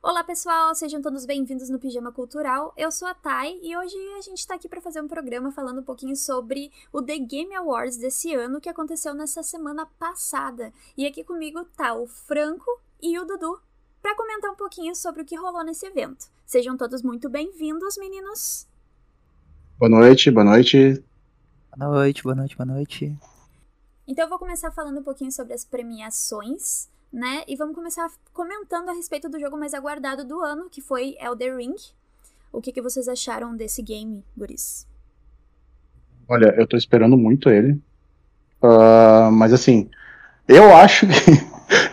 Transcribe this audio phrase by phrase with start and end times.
[0.00, 2.72] Olá pessoal, sejam todos bem-vindos no Pijama Cultural.
[2.76, 5.80] Eu sou a Thay e hoje a gente tá aqui para fazer um programa falando
[5.80, 10.72] um pouquinho sobre o The Game Awards desse ano que aconteceu nessa semana passada.
[10.96, 13.60] E aqui comigo tá o Franco e o Dudu
[14.00, 16.26] para comentar um pouquinho sobre o que rolou nesse evento.
[16.46, 18.68] Sejam todos muito bem-vindos, meninos.
[19.76, 21.02] Boa noite, boa noite.
[21.76, 23.18] Boa noite, boa noite, boa noite.
[24.06, 27.42] Então eu vou começar falando um pouquinho sobre as premiações, né?
[27.46, 31.56] E vamos começar comentando a respeito do jogo mais aguardado do ano, que foi Elder
[31.56, 31.74] Ring.
[32.52, 34.86] O que, que vocês acharam desse game, guris?
[36.28, 37.80] Olha, eu tô esperando muito ele.
[38.62, 39.88] Uh, mas assim,
[40.46, 41.14] eu acho que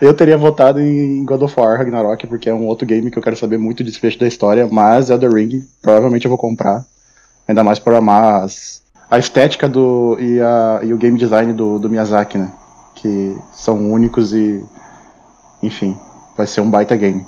[0.04, 3.22] eu teria votado em God of War Ragnarok, porque é um outro game que eu
[3.22, 6.84] quero saber muito o desfecho da história, mas Elder Ring provavelmente eu vou comprar.
[7.48, 11.78] Ainda mais por amar as, a estética do, e, a, e o game design do,
[11.78, 12.52] do Miyazaki, né?
[12.94, 14.64] Que são únicos e.
[15.66, 15.98] Enfim,
[16.36, 17.26] vai ser um baita game.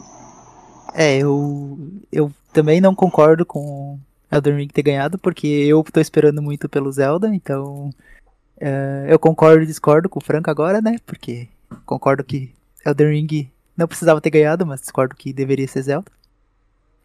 [0.94, 1.78] É, eu,
[2.12, 3.98] eu também não concordo com
[4.30, 7.90] Elden Ring ter ganhado, porque eu tô esperando muito pelo Zelda, então.
[8.60, 10.96] Uh, eu concordo e discordo com o Franco agora, né?
[11.06, 11.48] Porque
[11.84, 12.52] concordo que
[12.84, 16.10] Elden Ring não precisava ter ganhado, mas discordo que deveria ser Zelda.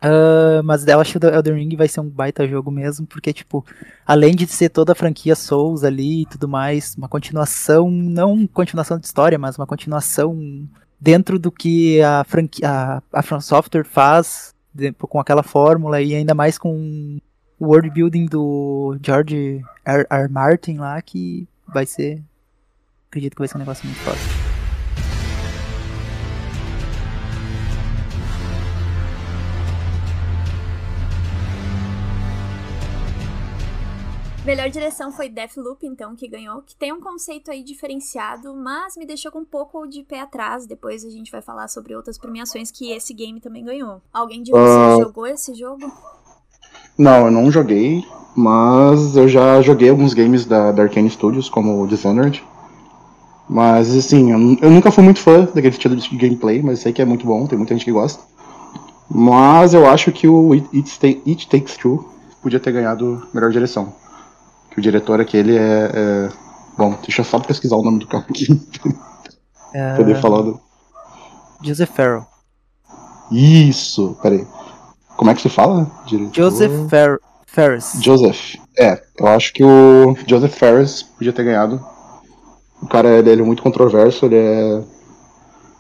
[0.04, 3.66] Uh, mas eu acho que Elden Ring vai ser um baita jogo mesmo, porque, tipo,
[4.06, 9.00] além de ser toda a franquia Souls ali e tudo mais, uma continuação, não continuação
[9.00, 10.68] de história, mas uma continuação
[11.04, 14.56] dentro do que a franquia, a, a From Software faz
[14.98, 17.20] com aquela fórmula e ainda mais com
[17.60, 20.08] o world building do George R.
[20.10, 20.30] R.
[20.30, 22.24] Martin lá, que vai ser,
[23.10, 24.53] acredito que vai ser um negócio muito forte.
[34.46, 39.06] Melhor direção foi Deathloop, então, que ganhou, que tem um conceito aí diferenciado, mas me
[39.06, 40.66] deixou com um pouco de pé atrás.
[40.66, 44.02] Depois a gente vai falar sobre outras premiações que esse game também ganhou.
[44.12, 45.02] Alguém de vocês uh...
[45.02, 45.90] jogou esse jogo?
[46.98, 51.88] Não, eu não joguei, mas eu já joguei alguns games da, da Arkane Studios, como
[51.88, 52.44] Dishonored.
[53.48, 57.02] Mas, assim, eu, eu nunca fui muito fã daquele estilo de gameplay, mas sei que
[57.02, 58.22] é muito bom, tem muita gente que gosta.
[59.10, 62.10] Mas eu acho que o It, It, It Takes Two
[62.42, 64.03] podia ter ganhado melhor direção
[64.74, 66.30] que o diretor aquele é, é...
[66.78, 68.60] Bom, deixa eu só pesquisar o nome do cara aqui.
[69.74, 69.94] É...
[69.98, 70.60] Poder falar do.
[71.62, 72.26] Joseph Farrell.
[73.32, 74.46] Isso, peraí.
[75.16, 75.90] Como é que se fala?
[76.08, 76.34] Diretor...
[76.34, 77.94] Joseph Fer Ferris.
[78.02, 78.56] Joseph.
[78.78, 81.80] É, eu acho que o Joseph Ferris podia ter ganhado.
[82.82, 84.82] O cara ele é muito controverso, ele é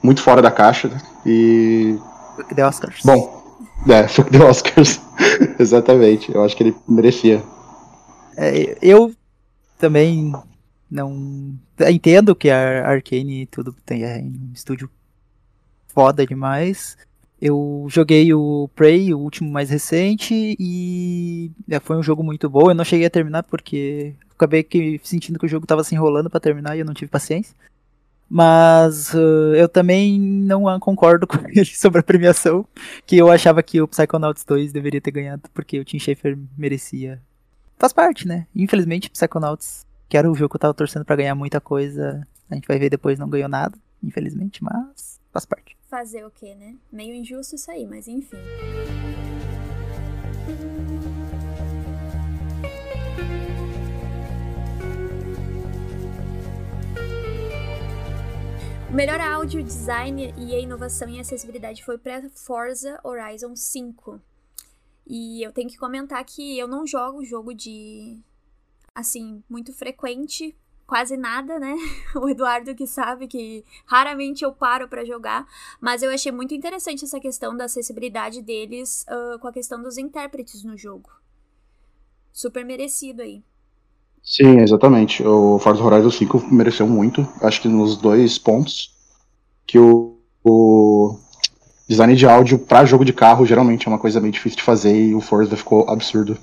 [0.02, 0.92] muito fora da caixa
[1.25, 1.98] e.
[2.36, 3.02] Fuck the Oscars.
[3.04, 3.44] Bom,
[3.90, 5.02] é, fuck the Oscars.
[5.58, 6.34] Exatamente.
[6.34, 7.42] Eu acho que ele merecia.
[8.38, 9.14] É, eu
[9.78, 10.34] também
[10.90, 11.58] não
[11.90, 14.90] entendo que a Arkane tudo tem é um estúdio
[15.88, 16.98] foda demais.
[17.42, 22.70] Eu joguei o Prey, o último mais recente, e é, foi um jogo muito bom.
[22.70, 26.30] Eu não cheguei a terminar porque acabei que, sentindo que o jogo estava se enrolando
[26.30, 27.56] para terminar e eu não tive paciência.
[28.30, 32.66] Mas uh, eu também não concordo com ele sobre a premiação,
[33.06, 37.22] que eu achava que o Psychonauts 2 deveria ter ganhado, porque o Tim Schafer merecia
[37.84, 38.48] faz parte, né?
[38.56, 42.56] Infelizmente, Psychonauts, que era o jogo que eu tava torcendo para ganhar muita coisa, a
[42.56, 45.76] gente vai ver depois não ganhou nada, infelizmente, mas faz parte.
[45.90, 46.76] Fazer o quê, né?
[46.90, 48.38] Meio injusto isso aí, mas enfim.
[58.90, 64.22] O melhor áudio, design e a inovação em acessibilidade foi para Forza Horizon 5.
[65.06, 68.19] E eu tenho que comentar que eu não jogo jogo de.
[68.96, 70.56] Assim, muito frequente,
[70.86, 71.75] quase nada, né?
[72.16, 75.47] O Eduardo que sabe que raramente eu paro para jogar,
[75.81, 79.97] mas eu achei muito interessante essa questão da acessibilidade deles uh, com a questão dos
[79.97, 81.09] intérpretes no jogo.
[82.31, 83.44] Super merecido aí.
[84.24, 85.22] Sim, exatamente.
[85.25, 88.96] O Forza Horizon 5 mereceu muito, acho que nos dois pontos
[89.66, 91.18] que o, o
[91.88, 95.10] design de áudio para jogo de carro geralmente é uma coisa meio difícil de fazer
[95.10, 96.38] e o Forza ficou absurdo.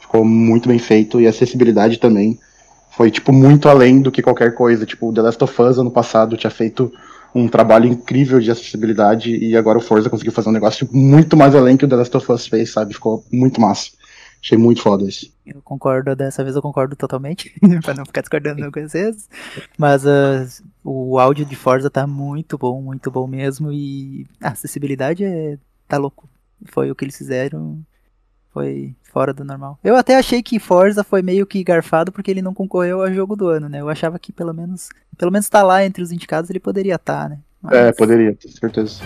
[0.00, 2.38] Ficou muito bem feito e a acessibilidade também
[2.90, 4.84] foi tipo muito além do que qualquer coisa.
[4.84, 6.92] Tipo, o The Last of Us ano passado tinha feito
[7.34, 11.54] um trabalho incrível de acessibilidade e agora o Forza conseguiu fazer um negócio muito mais
[11.54, 12.92] além que o The Last of Us fez, sabe?
[12.92, 13.90] Ficou muito massa.
[14.42, 15.32] Achei muito foda isso.
[15.46, 17.54] Eu concordo, dessa vez eu concordo totalmente,
[17.84, 19.28] pra não ficar discordando com vocês.
[19.78, 23.70] Mas uh, o áudio de Forza tá muito bom, muito bom mesmo.
[23.70, 25.56] E a acessibilidade é,
[25.86, 26.28] tá louco.
[26.64, 27.78] Foi o que eles fizeram,
[28.52, 29.78] foi fora do normal.
[29.82, 33.36] Eu até achei que Forza foi meio que garfado porque ele não concorreu ao jogo
[33.36, 33.80] do ano, né?
[33.80, 37.22] Eu achava que pelo menos, pelo menos tá lá entre os indicados ele poderia estar,
[37.22, 37.38] tá, né?
[37.60, 37.74] Mas...
[37.74, 39.02] É, poderia, com certeza.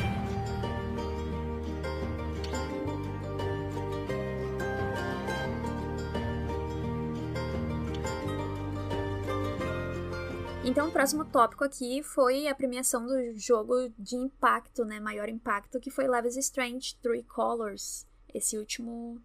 [10.90, 15.00] Próximo tópico aqui foi a premiação do jogo de impacto, né?
[15.00, 18.06] Maior impacto, que foi Life is Strange Three Colors.
[18.34, 19.19] Esse último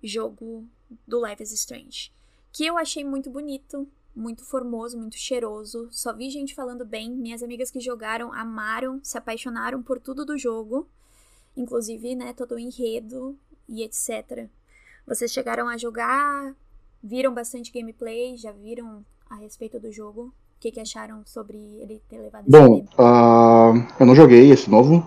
[0.00, 0.64] jogo
[1.08, 2.12] do Life is Strange.
[2.52, 3.84] Que eu achei muito bonito,
[4.14, 5.88] muito formoso, muito cheiroso.
[5.90, 7.10] Só vi gente falando bem.
[7.10, 10.88] Minhas amigas que jogaram amaram, se apaixonaram por tudo do jogo.
[11.56, 13.36] Inclusive, né, todo o enredo
[13.68, 14.48] e etc.
[15.04, 16.54] Vocês chegaram a jogar?
[17.02, 18.36] Viram bastante gameplay?
[18.36, 20.32] Já viram a respeito do jogo?
[20.60, 24.68] O que, que acharam sobre ele ter levado esse Bom, uh, eu não joguei esse
[24.68, 25.02] novo,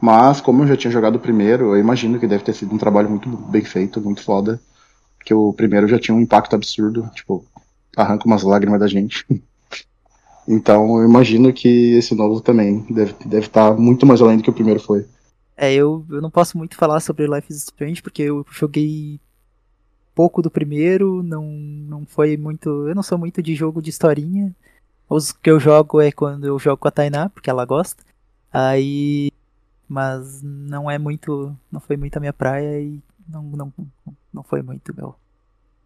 [0.00, 2.78] mas como eu já tinha jogado o primeiro, eu imagino que deve ter sido um
[2.78, 4.58] trabalho muito bem feito, muito foda.
[5.22, 7.44] Que o primeiro já tinha um impacto absurdo, tipo,
[7.94, 9.26] arranca umas lágrimas da gente.
[10.48, 14.42] então eu imagino que esse novo também deve, deve estar tá muito mais além do
[14.42, 15.04] que o primeiro foi.
[15.58, 19.20] É, eu, eu não posso muito falar sobre Life is Strange, porque eu joguei
[20.14, 22.88] pouco do primeiro, não, não foi muito.
[22.88, 24.56] Eu não sou muito de jogo de historinha.
[25.08, 28.02] Os que eu jogo é quando eu jogo com a Tainá, porque ela gosta.
[28.52, 29.30] Aí.
[29.88, 31.56] Mas não é muito.
[31.70, 33.72] Não foi muito a minha praia e não, não,
[34.32, 35.14] não foi muito meu,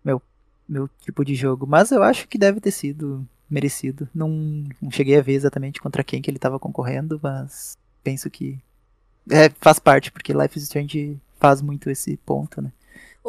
[0.04, 0.22] meu,
[0.68, 1.66] meu tipo de jogo.
[1.66, 4.08] Mas eu acho que deve ter sido merecido.
[4.14, 4.28] Não,
[4.80, 8.58] não cheguei a ver exatamente contra quem que ele estava concorrendo, mas penso que
[9.28, 12.72] é, faz parte, porque Life is Strange faz muito esse ponto, né?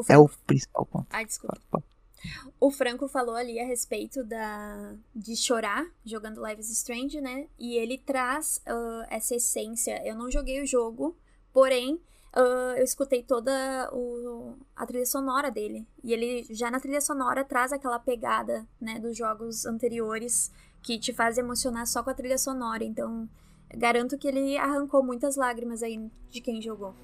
[0.08, 1.08] É o principal ponto.
[1.26, 1.84] Desculpa.
[2.60, 7.48] O Franco falou ali a respeito da de chorar jogando Live is Strange, né?
[7.58, 10.02] E ele traz uh, essa essência.
[10.06, 11.18] Eu não joguei o jogo,
[11.52, 11.96] porém
[12.36, 15.88] uh, eu escutei toda o, a trilha sonora dele.
[16.04, 20.52] E ele já na trilha sonora traz aquela pegada, né, dos jogos anteriores
[20.82, 22.84] que te faz emocionar só com a trilha sonora.
[22.84, 23.30] Então,
[23.76, 26.96] garanto que ele arrancou muitas lágrimas aí de quem jogou.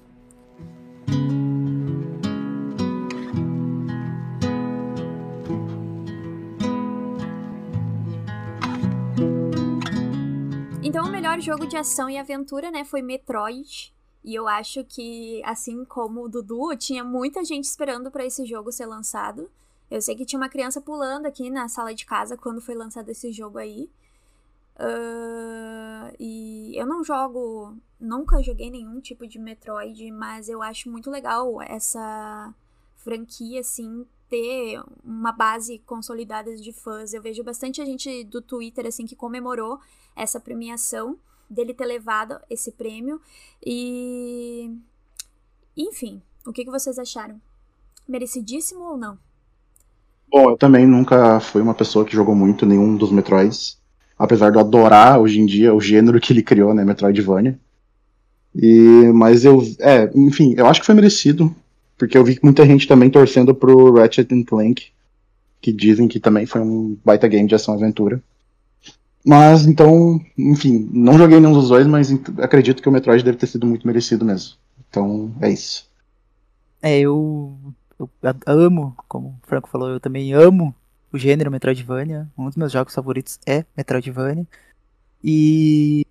[10.88, 13.94] Então, o melhor jogo de ação e aventura, né, foi Metroid.
[14.24, 18.72] E eu acho que, assim como o Dudu, tinha muita gente esperando para esse jogo
[18.72, 19.50] ser lançado.
[19.90, 23.10] Eu sei que tinha uma criança pulando aqui na sala de casa quando foi lançado
[23.10, 23.90] esse jogo aí.
[24.76, 31.10] Uh, e eu não jogo, nunca joguei nenhum tipo de Metroid, mas eu acho muito
[31.10, 32.54] legal essa
[32.96, 37.12] franquia, assim, ter uma base consolidada de fãs.
[37.12, 39.78] Eu vejo bastante gente do Twitter, assim, que comemorou
[40.14, 41.16] essa premiação,
[41.48, 43.20] dele ter levado esse prêmio.
[43.64, 44.70] E.
[45.76, 47.40] Enfim, o que, que vocês acharam?
[48.06, 49.18] Merecidíssimo ou não?
[50.30, 53.78] Bom, eu também nunca fui uma pessoa que jogou muito nenhum dos Metroids.
[54.18, 56.84] Apesar de eu adorar hoje em dia o gênero que ele criou, né?
[56.84, 57.58] Metroidvania.
[58.54, 59.62] E, mas eu.
[59.78, 61.54] É, enfim, eu acho que foi merecido.
[61.98, 64.86] Porque eu vi muita gente também torcendo pro Ratchet Clank.
[65.60, 68.22] Que dizem que também foi um baita game de ação-aventura.
[69.26, 73.48] Mas então, enfim, não joguei nenhum dos dois, mas acredito que o Metroid deve ter
[73.48, 74.54] sido muito merecido mesmo.
[74.88, 75.86] Então, é isso.
[76.80, 77.58] É, eu,
[77.98, 78.08] eu
[78.46, 80.74] amo, como o Franco falou, eu também amo
[81.12, 82.28] o gênero Metroidvania.
[82.38, 84.46] Um dos meus jogos favoritos é Metroidvania.
[85.22, 86.06] E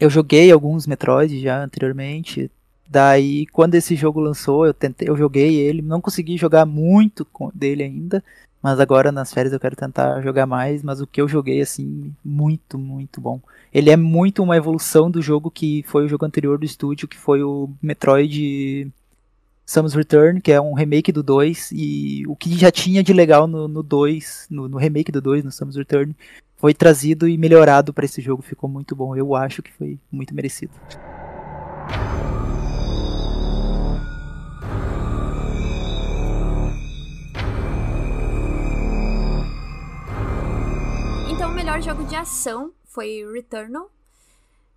[0.00, 2.50] eu joguei alguns Metroid já anteriormente.
[2.88, 7.82] Daí, quando esse jogo lançou, eu tentei, eu joguei ele, não consegui jogar muito dele
[7.82, 8.22] ainda,
[8.62, 12.12] mas agora nas férias eu quero tentar jogar mais, mas o que eu joguei, assim,
[12.24, 13.40] muito, muito bom.
[13.72, 17.16] Ele é muito uma evolução do jogo que foi o jogo anterior do estúdio, que
[17.16, 18.90] foi o Metroid
[19.64, 23.48] Samus Return, que é um remake do 2, e o que já tinha de legal
[23.48, 26.14] no, no 2, no, no remake do 2, no Samus Return,
[26.56, 29.14] foi trazido e melhorado para esse jogo, ficou muito bom.
[29.16, 30.72] Eu acho que foi muito merecido.
[41.76, 43.90] Melhor jogo de ação foi Returnal,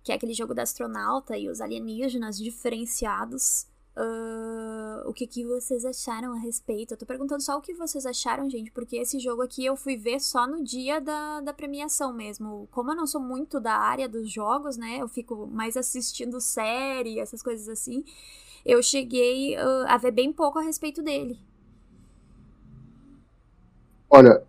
[0.02, 3.66] que é aquele jogo da astronauta e os alienígenas diferenciados.
[3.96, 6.92] Uh, o que, que vocês acharam a respeito?
[6.92, 9.96] Eu tô perguntando só o que vocês acharam, gente, porque esse jogo aqui eu fui
[9.96, 12.68] ver só no dia da, da premiação mesmo.
[12.70, 14.98] Como eu não sou muito da área dos jogos, né?
[15.00, 18.04] Eu fico mais assistindo série, essas coisas assim.
[18.62, 21.38] Eu cheguei uh, a ver bem pouco a respeito dele.
[24.10, 24.42] Olha,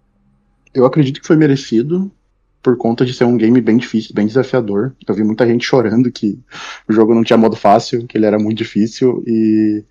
[0.74, 2.12] eu acredito que foi merecido
[2.62, 4.96] por conta de ser um game bem difícil, bem desafiador.
[5.08, 6.39] Eu vi muita gente chorando que
[6.88, 9.84] o jogo não tinha modo fácil, que ele era muito difícil e,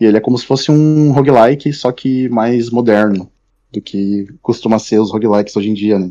[0.00, 3.30] e ele é como se fosse um roguelike, só que mais moderno
[3.72, 6.10] do que costuma ser os roguelikes hoje em dia, né?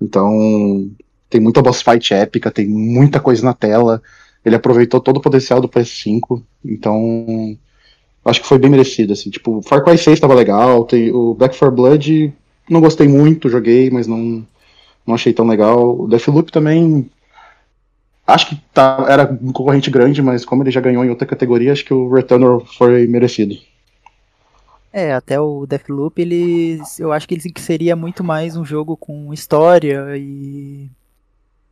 [0.00, 0.90] Então,
[1.28, 4.00] tem muita boss fight épica, tem muita coisa na tela.
[4.44, 7.58] Ele aproveitou todo o potencial do PS5, então
[8.24, 9.30] acho que foi bem merecido assim.
[9.30, 12.32] Tipo, Far Cry 6 estava legal, tem o Back 4 Blood
[12.68, 14.46] não gostei muito, joguei, mas não,
[15.08, 15.98] não achei tão legal.
[15.98, 17.10] O Deathloop também.
[18.26, 21.72] Acho que tá, era um concorrente grande, mas como ele já ganhou em outra categoria,
[21.72, 23.56] acho que o Returnal foi merecido.
[24.92, 29.32] É, até o Deathloop, ele, eu acho que ele seria muito mais um jogo com
[29.32, 30.90] história e,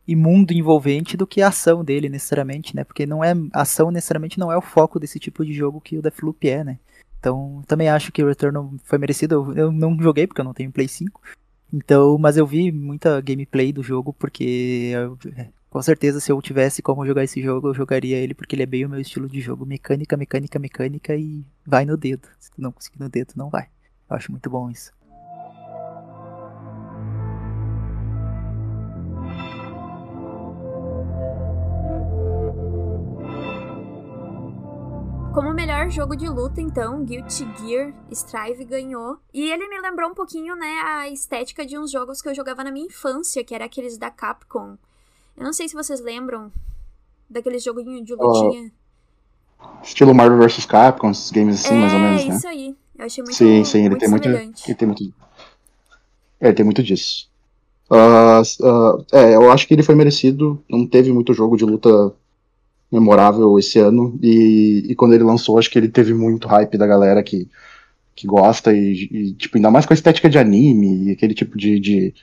[0.07, 2.83] e mundo envolvente do que a ação dele necessariamente, né?
[2.83, 6.01] Porque não é ação necessariamente não é o foco desse tipo de jogo que o
[6.01, 6.79] Deathloop é, né?
[7.19, 9.35] Então, também acho que o Returnal foi merecido.
[9.35, 11.21] Eu, eu não joguei porque eu não tenho Play 5.
[11.71, 15.17] Então, mas eu vi muita gameplay do jogo porque eu,
[15.69, 18.65] com certeza, se eu tivesse como jogar esse jogo, eu jogaria ele porque ele é
[18.65, 19.65] bem o meu estilo de jogo.
[19.65, 22.27] Mecânica, mecânica, mecânica e vai no dedo.
[22.39, 23.67] Se tu não conseguir no dedo, não vai.
[24.09, 24.91] Eu acho muito bom isso.
[35.37, 39.19] Como melhor jogo de luta, então, Guilty Gear Strive ganhou.
[39.31, 42.63] E ele me lembrou um pouquinho, né, a estética de uns jogos que eu jogava
[42.63, 44.75] na minha infância, que era aqueles da Capcom.
[45.37, 46.51] Eu não sei se vocês lembram
[47.29, 48.71] daquele joguinho de lutinha.
[49.83, 52.35] Estilo Marvel vs Capcom, esses games assim, é, mais ou menos, né?
[52.35, 52.75] isso aí.
[52.97, 55.13] Eu achei muito Sim, sim, ele muito tem muito, ele tem muito.
[56.41, 57.29] É, ele tem muito disso.
[57.91, 60.59] Uh, uh, é, eu acho que ele foi merecido.
[60.67, 62.11] Não teve muito jogo de luta
[62.91, 64.17] memorável esse ano.
[64.21, 67.47] E, e quando ele lançou, acho que ele teve muito hype da galera que,
[68.15, 68.73] que gosta.
[68.73, 72.13] E, e tipo, ainda mais com a estética de anime e aquele tipo de, de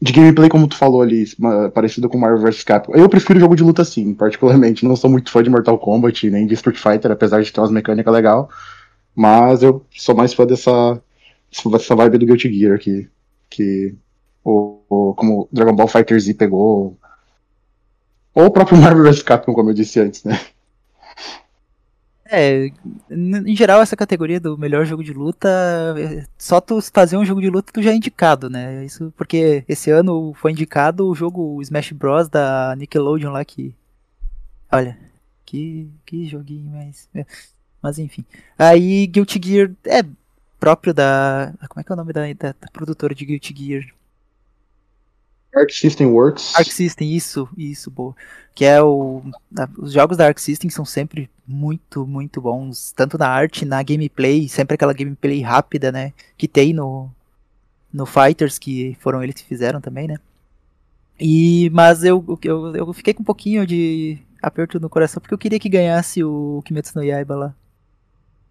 [0.00, 1.24] de gameplay, como tu falou ali,
[1.72, 2.94] parecido com Marvel vs Capcom.
[2.94, 4.84] Eu prefiro jogo de luta sim, particularmente.
[4.84, 7.70] Não sou muito fã de Mortal Kombat nem de Street Fighter, apesar de ter umas
[7.70, 8.46] mecânicas legais.
[9.14, 11.00] Mas eu sou mais fã dessa,
[11.70, 13.08] dessa vibe do Guilty Gear aqui.
[13.48, 13.94] Que
[14.44, 16.98] o, o, como Dragon Ball Fighter Z pegou.
[18.36, 20.38] Ou o próprio Marvel vs Capcom, como eu disse antes, né?
[22.28, 22.70] É,
[23.08, 25.48] em geral essa categoria do melhor jogo de luta,
[25.96, 28.84] é, só tu fazer um jogo de luta tu já é indicado, né?
[28.84, 33.72] Isso porque esse ano foi indicado o jogo Smash Bros da Nickelodeon lá que
[34.70, 34.98] olha,
[35.44, 37.24] que que joguinho mais, é,
[37.80, 38.24] mas enfim.
[38.58, 40.04] Aí Guilty Gear é
[40.58, 43.95] próprio da, como é que é o nome da, da, da produtora de Guilty Gear?
[45.56, 46.54] Arc System Works.
[46.54, 48.14] Arc System, isso, isso, boa.
[48.54, 49.22] Que é o.
[49.78, 52.92] Os jogos da Arc System são sempre muito, muito bons.
[52.92, 56.12] Tanto na arte, na gameplay, sempre aquela gameplay rápida, né?
[56.36, 57.10] Que tem no.
[57.92, 60.18] No Fighters, que foram eles que fizeram também, né?
[61.18, 65.38] E, mas eu, eu, eu fiquei com um pouquinho de aperto no coração, porque eu
[65.38, 67.54] queria que ganhasse o Kimetsu no Yaiba lá.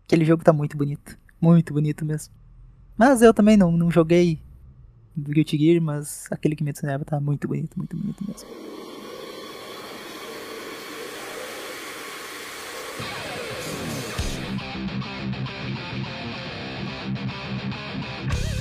[0.05, 1.15] Aquele jogo tá muito bonito.
[1.39, 2.33] Muito bonito mesmo.
[2.97, 4.39] Mas eu também não, não joguei
[5.15, 8.49] do Guilty Gear, mas aquele que me Yaiba tá muito bonito, muito bonito mesmo.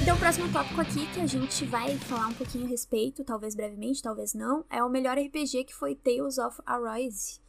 [0.02, 3.54] Então, o próximo tópico aqui que a gente vai falar um pouquinho a respeito, talvez
[3.54, 7.43] brevemente, talvez não, é o melhor RPG que foi Tales of Arise.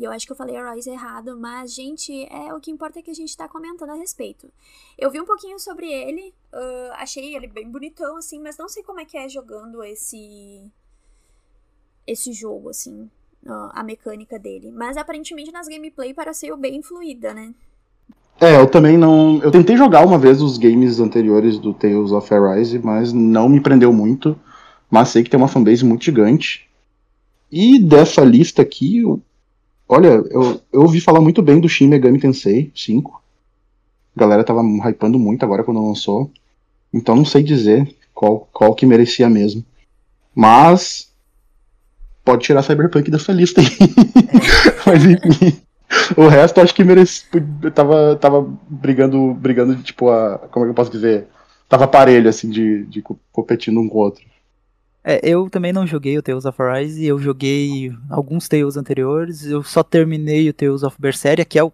[0.00, 2.98] E eu acho que eu falei a Rise errado, mas, gente, é o que importa
[2.98, 4.50] é que a gente tá comentando a respeito.
[4.96, 8.82] Eu vi um pouquinho sobre ele, uh, achei ele bem bonitão, assim, mas não sei
[8.82, 10.62] como é que é jogando esse.
[12.06, 13.10] esse jogo, assim,
[13.44, 14.70] uh, a mecânica dele.
[14.72, 17.54] Mas aparentemente nas gameplay pareceu bem fluida, né?
[18.40, 19.38] É, eu também não.
[19.42, 23.60] Eu tentei jogar uma vez os games anteriores do Tales of Arise, mas não me
[23.60, 24.34] prendeu muito.
[24.90, 26.70] Mas sei que tem uma fanbase muito gigante.
[27.52, 29.04] E dessa lista aqui,
[29.92, 33.20] Olha, eu, eu ouvi falar muito bem do Shin Megami Tensei 5.
[34.14, 36.30] A galera tava hypando muito agora quando lançou.
[36.94, 39.64] Então não sei dizer qual, qual que merecia mesmo.
[40.32, 41.10] Mas
[42.24, 43.66] pode tirar Cyberpunk dessa lista aí.
[44.86, 45.60] Mas enfim.
[46.16, 47.24] O resto acho que merece.
[47.74, 50.38] Tava, tava brigando, brigando, tipo, a.
[50.52, 51.26] Como é que eu posso dizer?
[51.68, 54.22] Tava parelho, assim, de, de competindo um com o outro.
[55.02, 59.62] É, eu também não joguei o Tales of Arise, eu joguei alguns Tales anteriores, eu
[59.62, 61.72] só terminei o Tales of Berseria, que é o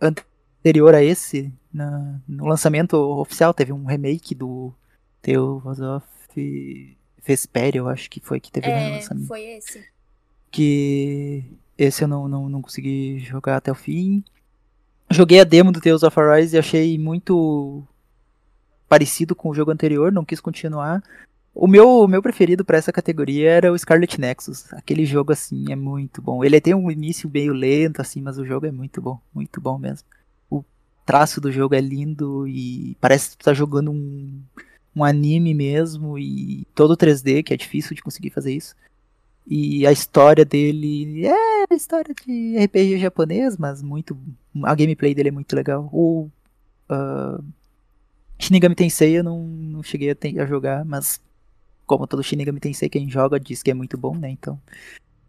[0.00, 4.72] anterior a esse, na, no lançamento oficial, teve um remake do
[5.20, 6.06] Tales of
[7.26, 9.26] Vesperia, eu acho que foi que teve é, no lançamento.
[9.26, 9.84] foi esse.
[10.50, 11.44] Que
[11.76, 14.22] esse eu não, não, não consegui jogar até o fim.
[15.10, 17.82] Joguei a demo do Tales of Arise e achei muito
[18.88, 21.02] parecido com o jogo anterior, não quis continuar.
[21.54, 24.72] O meu, o meu preferido para essa categoria era o Scarlet Nexus.
[24.72, 26.44] Aquele jogo assim é muito bom.
[26.44, 29.78] Ele tem um início meio lento assim, mas o jogo é muito bom, muito bom
[29.78, 30.06] mesmo.
[30.50, 30.64] O
[31.06, 34.42] traço do jogo é lindo e parece que tu tá jogando um,
[34.96, 38.74] um anime mesmo e todo 3D, que é difícil de conseguir fazer isso.
[39.46, 44.18] E a história dele é história de RPG japonês, mas muito
[44.64, 45.88] a gameplay dele é muito legal.
[45.92, 46.28] O
[46.90, 47.44] uh,
[48.38, 51.20] Shinigami Tensei eu não, não cheguei a, a jogar, mas
[51.86, 54.30] como todo Shinigami Tensei quem joga diz que é muito bom, né?
[54.30, 54.60] Então,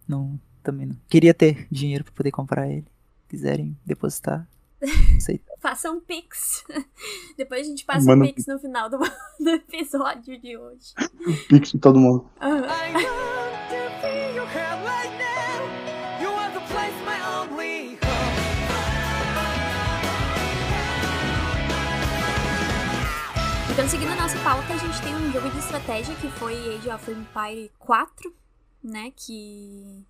[0.08, 0.96] não, também não.
[1.10, 2.86] Queria ter dinheiro pra poder comprar ele.
[3.28, 4.48] Quiserem depositar.
[5.60, 6.64] Faça um pix.
[7.38, 9.00] Depois a gente passa Manda um pix no final do,
[9.40, 10.94] do episódio de hoje.
[11.48, 12.30] Pix pra todo mundo.
[12.40, 13.45] Aham.
[23.76, 26.90] Então, seguindo a nossa pauta, a gente tem um jogo de estratégia que foi Age
[26.90, 28.34] of Empire 4,
[28.82, 29.12] né?
[29.14, 30.06] Que,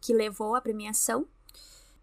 [0.00, 1.26] que levou a premiação.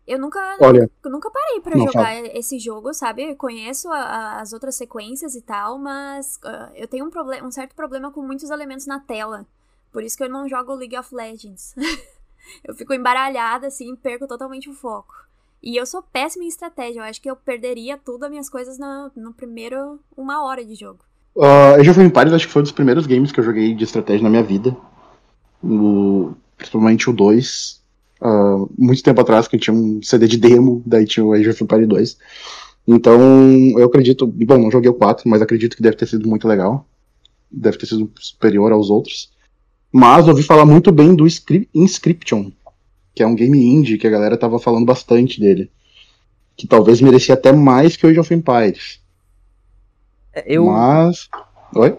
[0.05, 3.31] Eu nunca, Olha, nunca parei pra Não, jogar esse jogo, sabe?
[3.31, 7.51] Eu conheço a- a- as outras sequências e tal, mas ah, eu tenho um, um
[7.51, 9.47] certo problema com muitos elementos na tela.
[9.93, 11.73] Por isso que eu não jogo League of Legends.
[12.61, 15.24] eu fico embaralhada, assim, perco totalmente o foco.
[15.65, 16.99] E eu sou péssima em estratégia.
[16.99, 20.75] Eu acho que eu perderia tudo as minhas coisas na, no primeiro uma hora de
[20.75, 20.99] jogo.
[21.35, 23.83] Uh, Age of Empires acho que foi um dos primeiros games que eu joguei de
[23.83, 24.77] estratégia na minha vida.
[25.63, 27.83] O- principalmente o 2.
[28.21, 31.63] Uh, muito tempo atrás, que tinha um CD de demo, daí tinha o Age of
[31.63, 32.17] Empires 2.
[32.87, 33.19] Então,
[33.77, 34.27] eu acredito.
[34.27, 36.87] Bom, não joguei o 4, mas acredito que deve ter sido muito legal.
[37.51, 39.31] Deve ter sido superior aos outros.
[39.91, 42.51] Mas ouvi falar muito bem do Inscri- Inscription,
[43.15, 45.71] que é um game indie que a galera tava falando bastante dele.
[46.57, 48.99] Que talvez merecia até mais que o Age of Empires.
[50.45, 51.29] Eu, Mas.
[51.73, 51.97] Oi?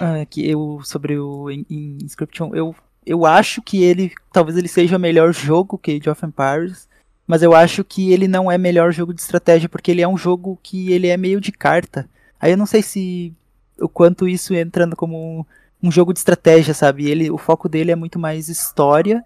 [0.00, 2.74] É que eu sobre o In- In- Inscription, eu,
[3.04, 6.88] eu acho que ele talvez ele seja melhor jogo que Age of Empires,
[7.26, 10.16] mas eu acho que ele não é melhor jogo de estratégia porque ele é um
[10.16, 12.08] jogo que ele é meio de carta.
[12.38, 13.32] Aí eu não sei se
[13.80, 15.44] o quanto isso entra como um,
[15.88, 17.10] um jogo de estratégia, sabe?
[17.10, 19.24] Ele, o foco dele é muito mais história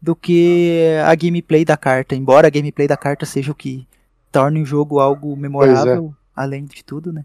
[0.00, 3.86] do que a gameplay da carta, embora a gameplay da carta seja o que
[4.32, 7.24] torne o jogo algo memorável, além de tudo, né?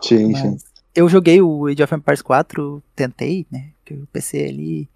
[0.00, 0.56] Sim, Mas sim.
[0.94, 3.70] eu joguei o Age of Empires 4, tentei, né?
[3.84, 4.88] Que o PC ali.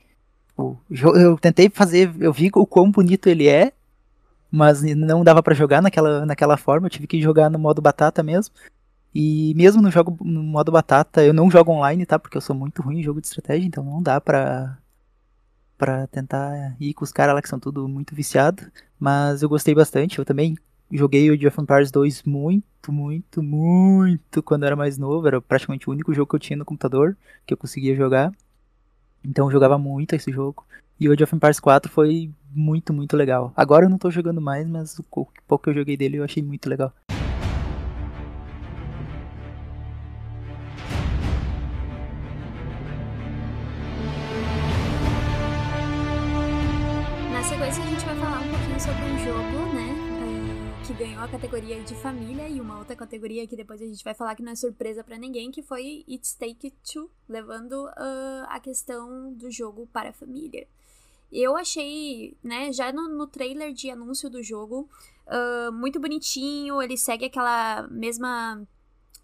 [0.57, 2.14] o eu tentei fazer.
[2.20, 3.72] Eu vi o quão bonito ele é,
[4.50, 6.87] mas não dava pra jogar naquela, naquela forma.
[6.87, 8.55] Eu tive que jogar no modo batata mesmo.
[9.14, 12.18] E mesmo no, jogo, no modo batata, eu não jogo online, tá?
[12.18, 14.76] Porque eu sou muito ruim em jogo de estratégia, então não dá pra,
[15.76, 18.62] pra tentar ir com os caras lá que são tudo muito viciado.
[18.98, 20.18] Mas eu gostei bastante.
[20.18, 20.56] Eu também
[20.90, 25.26] joguei o of Empires 2 muito, muito, muito quando eu era mais novo.
[25.26, 28.32] Era praticamente o único jogo que eu tinha no computador que eu conseguia jogar.
[29.24, 30.64] Então eu jogava muito esse jogo.
[30.98, 33.52] E o Age of Empires 4 foi muito, muito legal.
[33.56, 36.42] Agora eu não tô jogando mais, mas o pouco que eu joguei dele eu achei
[36.42, 36.92] muito legal.
[48.85, 49.88] Sobre um jogo, né?
[50.20, 54.05] eh, que ganhou a categoria de família e uma outra categoria que depois a gente
[54.05, 58.47] vai falar que não é surpresa pra ninguém, que foi It's Take Two, levando ah,
[58.51, 60.68] a questão do jogo para a família.
[61.33, 64.87] Eu achei, né, já no, no trailer de anúncio do jogo,
[65.27, 68.68] ah, muito bonitinho, ele segue aquela mesma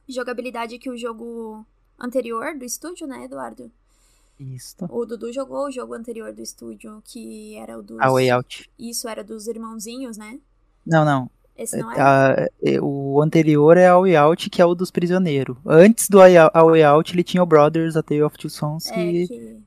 [0.09, 1.67] jogabilidade que o jogo
[1.99, 3.71] anterior do estúdio, né, Eduardo?
[4.41, 4.75] Isso.
[4.89, 8.01] O Dudu jogou o jogo anterior do estúdio, que era o dos.
[8.01, 8.71] A Way Out.
[8.79, 10.41] Isso, era dos irmãozinhos, né?
[10.87, 11.31] Não, não.
[11.57, 12.01] Esse não é?
[12.01, 15.59] A- é, o anterior é a Way Out, que é o dos prisioneiros.
[15.67, 18.95] Antes do A Way Out, ele tinha o Brothers, A Tale of Two Sons, É,
[18.95, 19.61] que, que,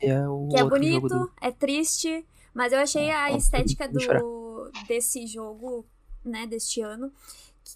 [0.00, 1.30] que é o que é bonito, do...
[1.42, 5.84] é triste, mas eu achei a É, estética do, desse jogo,
[6.24, 7.12] né, deste ano,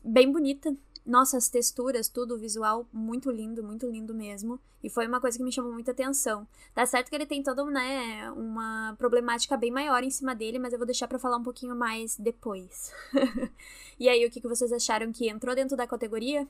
[0.03, 0.75] bem bonita.
[1.09, 4.61] Nossa, as texturas, tudo, o visual, muito lindo, muito lindo mesmo.
[4.85, 6.47] E foi uma coisa que me chamou muita atenção.
[6.75, 10.75] Tá certo que ele tem toda, né, uma problemática bem maior em cima dele, mas
[10.75, 12.93] eu vou deixar pra falar um pouquinho mais depois.
[13.99, 16.47] e aí, o que que vocês acharam que entrou dentro da categoria?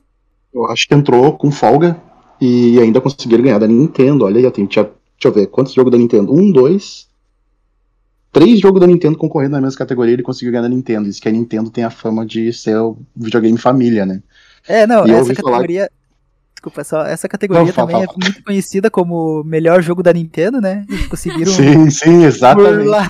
[0.53, 1.97] Eu acho que entrou com folga
[2.41, 4.25] e ainda conseguiram ganhar da Nintendo.
[4.25, 6.33] Olha já tem, deixa, deixa eu ver, quantos jogos da Nintendo?
[6.33, 7.07] Um, dois.
[8.29, 11.07] Três jogos da Nintendo concorrendo na mesma categoria ele conseguiu ganhar da Nintendo.
[11.07, 14.21] Isso que a Nintendo tem a fama de ser o videogame família, né?
[14.67, 15.89] É, não, E essa ouvi falar- categoria...
[16.53, 18.17] Desculpa, só, essa categoria Não, fala, também fala.
[18.19, 20.85] é muito conhecida como melhor jogo da Nintendo, né?
[20.89, 22.75] Eles conseguiram Sim, sim, exatamente.
[22.79, 23.09] burlar.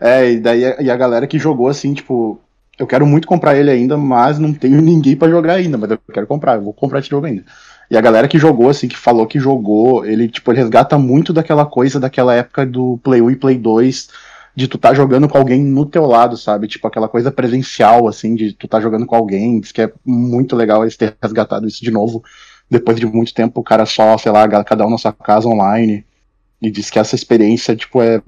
[0.00, 2.40] É, e daí a, e a galera que jogou assim, tipo,
[2.78, 5.98] eu quero muito comprar ele ainda, mas não tenho ninguém pra jogar ainda, mas eu
[6.12, 7.44] quero comprar, eu vou comprar esse jogo ainda.
[7.90, 11.30] E a galera que jogou, assim, que falou que jogou, ele, tipo, ele resgata muito
[11.30, 14.08] daquela coisa daquela época do Play 1 e Play 2,
[14.54, 16.68] de tu tá jogando com alguém no teu lado, sabe?
[16.68, 20.54] Tipo, aquela coisa presencial, assim, de tu tá jogando com alguém, diz que é muito
[20.54, 22.22] legal eles terem resgatado isso de novo,
[22.70, 26.04] depois de muito tempo, o cara só, sei lá, cada um na sua casa online,
[26.60, 28.22] e diz que essa experiência, tipo, é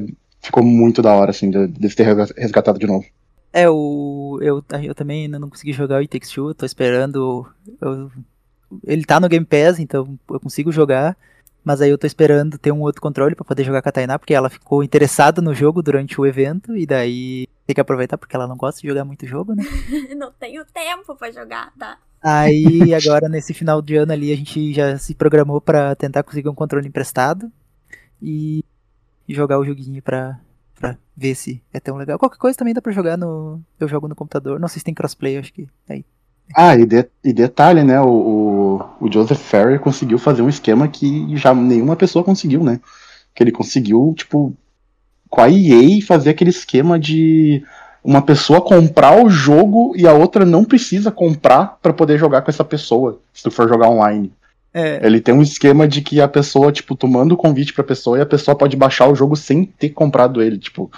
[0.45, 2.05] ficou muito da hora, assim, de, ter
[2.37, 3.07] resgatado de novo.
[3.53, 7.47] É, o, eu, eu também ainda não consegui jogar o It Two, tô esperando.
[7.81, 8.11] eu-
[8.87, 11.17] ele tá no Game Pass, então eu consigo jogar.
[11.65, 14.19] Mas aí eu tô esperando ter um outro controle pra poder jogar com a Tainá,
[14.19, 18.37] porque ela ficou interessada no jogo durante o evento, e daí tem que aproveitar porque
[18.37, 19.65] ela não gosta de jogar muito jogo, né?
[20.17, 21.97] Não tenho tempo pra jogar, tá?
[22.23, 26.49] Aí agora nesse final de ano ali a gente já se programou pra tentar conseguir
[26.49, 27.51] um controle emprestado
[28.21, 28.65] e
[29.29, 30.39] jogar o joguinho pra,
[30.79, 32.19] pra ver se é tão legal.
[32.19, 33.61] Qualquer coisa também dá pra jogar no.
[33.79, 34.59] Eu jogo no computador.
[34.61, 35.67] Não sei se tem crossplay, acho que.
[35.89, 36.05] Aí.
[36.55, 38.01] Ah, e, de- e detalhe, né?
[38.01, 38.54] O, o,
[39.01, 42.81] o Joseph Ferrer conseguiu fazer um esquema que já nenhuma pessoa conseguiu, né?
[43.35, 44.53] Que ele conseguiu, tipo,
[45.29, 47.63] com a EA fazer aquele esquema de
[48.03, 52.51] uma pessoa comprar o jogo e a outra não precisa comprar pra poder jogar com
[52.51, 54.31] essa pessoa, se tu for jogar online.
[54.73, 57.85] É, Ele tem um esquema de que a pessoa, tipo, tu manda o convite pra
[57.85, 60.59] pessoa e a pessoa pode baixar o jogo sem ter comprado ele.
[60.59, 60.91] Tipo,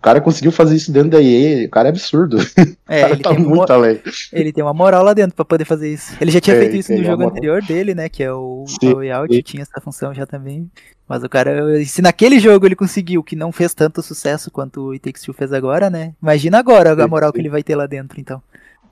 [0.00, 2.38] o cara conseguiu fazer isso dentro da EA, o cara é absurdo.
[2.88, 4.00] O é cara ele, tá muito além.
[4.32, 6.12] ele tem uma moral lá dentro pra poder fazer isso.
[6.20, 8.08] Ele já tinha Tem, feito isso no jogo anterior dele, né?
[8.08, 10.68] Que é o o Way Out, tinha essa função já também.
[11.06, 14.90] Mas o cara, se naquele jogo ele conseguiu, que não fez tanto sucesso quanto o
[14.92, 16.14] It Takes Two fez agora, né?
[16.20, 18.42] Imagina agora a Sim, moral que ele vai ter lá dentro, então.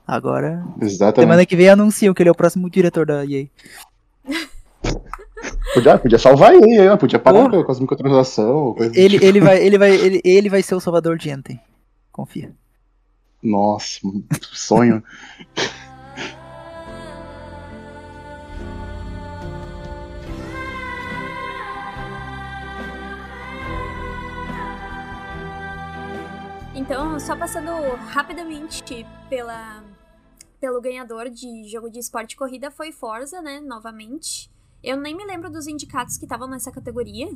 [0.07, 1.19] Agora, Exatamente.
[1.21, 3.47] semana que vem anunciam que ele é o próximo diretor da EA.
[5.73, 7.63] Podia, podia salvar ele, aí, ó, podia parar Porra.
[7.63, 8.95] com as microtransações.
[8.95, 9.25] Ele, tipo.
[9.25, 11.59] ele, vai, ele, vai, ele, ele vai ser o salvador de Enten.
[12.11, 12.53] Confia.
[13.41, 13.99] Nossa,
[14.51, 15.03] sonho.
[26.75, 27.71] Então, só passando
[28.07, 29.83] rapidamente pela,
[30.59, 33.59] pelo ganhador de jogo de esporte e corrida foi Forza, né?
[33.59, 34.49] Novamente.
[34.83, 37.27] Eu nem me lembro dos indicados que estavam nessa categoria.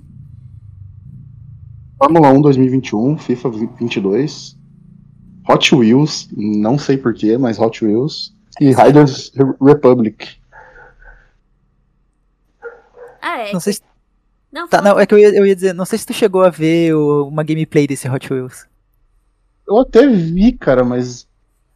[1.97, 4.57] Fórmula 1 2021, FIFA 22,
[5.49, 10.37] Hot Wheels, não sei porquê, mas Hot Wheels, e Riders Republic.
[13.21, 13.53] Ah, é.
[13.53, 13.81] Não sei se.
[14.51, 16.41] Não, Tá, não, é que eu ia, eu ia dizer, não sei se tu chegou
[16.43, 18.67] a ver o- uma gameplay desse Hot Wheels.
[19.67, 21.27] Eu até vi, cara, mas.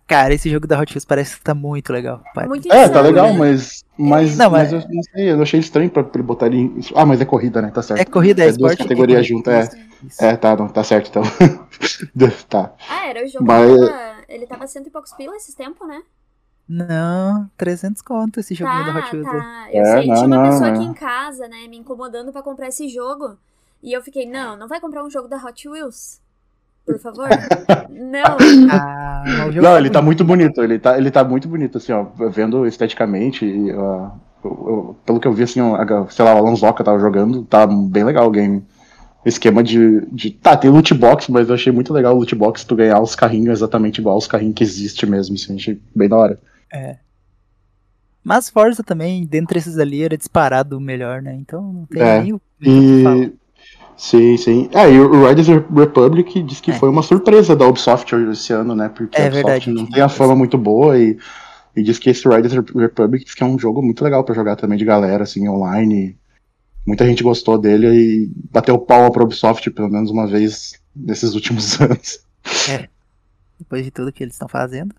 [0.07, 2.23] Cara, esse jogo da Hot Wheels parece que tá muito legal.
[2.33, 2.47] Pai.
[2.47, 3.37] Muito É, tá legal, né?
[3.39, 3.83] mas.
[3.97, 4.71] Mas, Não, mas...
[4.71, 6.57] mas- eu não sei, eu achei estranho pra, ele botar ele.
[6.59, 7.71] em- Ah, mas é corrida, né?
[7.71, 7.99] Tá certo.
[7.99, 10.23] É corrida, é, É duas categorias é juntas, Isso.
[10.23, 11.23] É, tá, não, tá certo então.
[12.47, 12.73] tá.
[12.89, 16.01] Ah, era o jogo Mas- tava, ele tava cento e poucos pila esses tempos, né?
[16.69, 19.27] Não, 300 conto esse joguinho Tá, da Hot Wheels.
[19.29, 19.67] tá.
[19.71, 20.71] Eu É, sei, não, tinha uma não, pessoa é.
[20.73, 23.37] aqui em casa, né, me incomodando pra comprar esse jogo.
[23.81, 26.21] E eu fiquei, não, não vai comprar um jogo da Hot Wheels.
[26.87, 27.29] Por favor.
[27.91, 28.37] não.
[28.71, 29.23] Ah,
[29.53, 32.65] Não, tá ele tá muito bonito, ele tá, ele tá muito bonito, assim, ó, vendo
[32.65, 34.11] esteticamente, e, ó,
[34.43, 35.77] eu- eu- pelo que eu vi, assim, ó,
[36.09, 38.63] sei lá, o Alan Zoka tava jogando, tá bem legal o game.
[39.25, 40.31] Esquema de, de.
[40.31, 43.13] Tá, tem loot box, mas eu achei muito legal o loot box tu ganhar os
[43.13, 46.39] carrinhos exatamente igual aos carrinhos que existe mesmo, assim, achei bem da hora.
[48.23, 51.35] Mas Forza também, dentre esses ali, era disparado o melhor, né?
[51.39, 52.41] Então não tem É, nem o.
[52.61, 53.33] E.
[53.97, 54.69] Sim, sim.
[54.75, 56.73] Ah, e o Riders Republic diz que É.
[56.75, 58.89] foi uma surpresa da Ubisoft esse ano, né?
[58.89, 59.71] Porque É a Ubisoft verdade.
[59.71, 61.17] não tem a fama muito boa e,
[61.75, 64.55] e diz que esse Riders Republic diz que é um jogo muito legal pra jogar
[64.55, 66.15] também de galera, assim, online.
[66.85, 71.75] Muita gente gostou dele e bateu palma pra Ubisoft pelo menos uma vez nesses últimos
[71.81, 72.19] anos.
[73.59, 74.93] Depois de tudo que eles estão fazendo.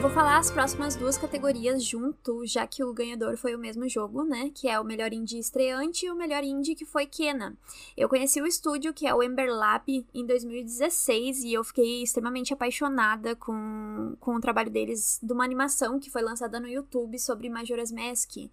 [0.00, 3.86] Eu vou falar as próximas duas categorias junto, já que o ganhador foi o mesmo
[3.86, 4.50] jogo, né?
[4.54, 7.54] Que é o melhor indie estreante e o melhor indie que foi Kena.
[7.94, 12.50] Eu conheci o estúdio, que é o Ember Lab, em 2016 e eu fiquei extremamente
[12.50, 17.50] apaixonada com, com o trabalho deles de uma animação que foi lançada no YouTube sobre
[17.50, 18.36] Majora's Mask.
[18.36, 18.50] E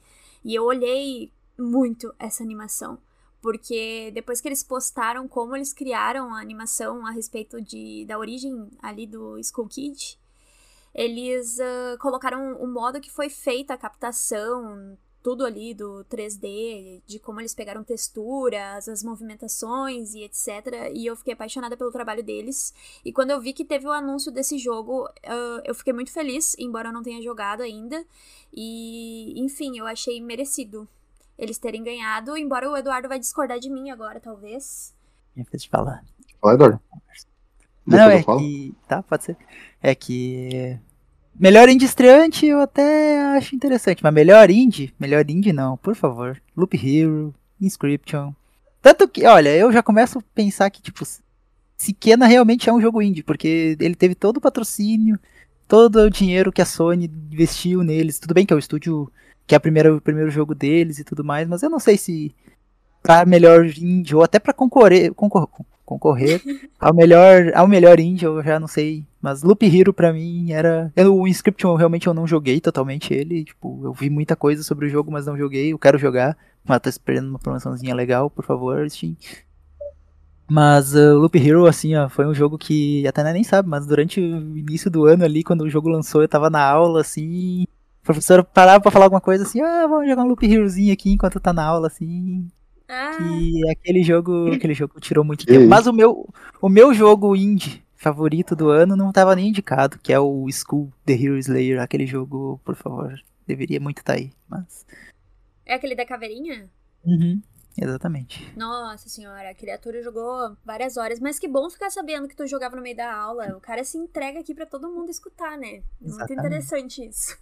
[0.53, 2.97] eu olhei muito essa animação.
[3.41, 8.69] Porque depois que eles postaram como eles criaram a animação a respeito de, da origem
[8.81, 10.19] ali do Skull Kid,
[10.97, 17.19] eles ah, colocaram o modo que foi feita a captação, tudo ali do 3D, de
[17.19, 20.91] como eles pegaram texturas, as movimentações e etc.
[20.93, 22.73] E eu fiquei apaixonada pelo trabalho deles.
[23.05, 26.55] E quando eu vi que teve o anúncio desse jogo, ah, eu fiquei muito feliz,
[26.57, 28.03] embora eu não tenha jogado ainda.
[28.51, 30.87] E, enfim, eu achei merecido
[31.37, 34.95] eles terem ganhado, embora o Eduardo vai discordar de mim agora, talvez.
[35.35, 36.03] Minha vez de falar.
[36.41, 36.81] Fala, Eduardo.
[37.85, 38.75] Não, Depois é eu que.
[38.87, 39.37] Tá, pode ser.
[39.81, 40.79] É que.
[41.39, 44.91] Melhor indie estreante eu até acho interessante, mas melhor indie?
[44.99, 46.41] Melhor indie não, por favor.
[46.55, 48.33] Loop Hero, Inscription.
[48.81, 52.81] Tanto que, olha, eu já começo a pensar que, tipo, se Kena realmente é um
[52.81, 55.19] jogo indie, porque ele teve todo o patrocínio,
[55.67, 58.17] todo o dinheiro que a Sony investiu neles.
[58.17, 59.11] Tudo bem que é o estúdio
[59.45, 61.97] que é a primeira, o primeiro jogo deles e tudo mais, mas eu não sei
[61.97, 62.35] se
[63.01, 65.49] pra melhor indie, ou até pra concorrer, concor-
[65.85, 66.41] concorrer
[66.79, 69.03] ao melhor, ao melhor indie, eu já não sei.
[69.21, 70.91] Mas Loop Hero pra mim era.
[70.95, 73.43] Eu, o Inscription realmente eu não joguei totalmente ele.
[73.43, 75.73] Tipo, eu vi muita coisa sobre o jogo, mas não joguei.
[75.73, 76.37] Eu quero jogar.
[76.63, 79.15] Mas tô esperando uma promoçãozinha legal, por favor, Steam.
[80.49, 83.85] Mas uh, Loop Hero, assim, ó, foi um jogo que a Tainá nem sabe, mas
[83.85, 87.65] durante o início do ano ali, quando o jogo lançou, eu tava na aula, assim.
[88.01, 91.11] A professora parava pra falar alguma coisa assim, ah, vamos jogar um Loop Herozinho aqui
[91.11, 92.47] enquanto tá na aula, assim.
[92.87, 95.67] Ah, Que aquele jogo, aquele jogo tirou muito tempo.
[95.67, 96.27] Mas o meu,
[96.61, 100.91] o meu jogo indie favorito do ano não tava nem indicado, que é o School
[101.05, 101.81] The Hero Slayer.
[101.81, 104.31] Aquele jogo, por favor, deveria muito estar aí.
[104.47, 104.85] Mas.
[105.65, 106.69] é aquele da caveirinha?
[107.05, 107.41] Uhum,
[107.77, 108.53] exatamente.
[108.55, 112.75] Nossa senhora, a criatura jogou várias horas, mas que bom ficar sabendo que tu jogava
[112.75, 113.55] no meio da aula.
[113.57, 115.81] O cara se entrega aqui pra todo mundo escutar, né?
[115.99, 116.39] Muito Exatamente.
[116.39, 117.37] interessante isso.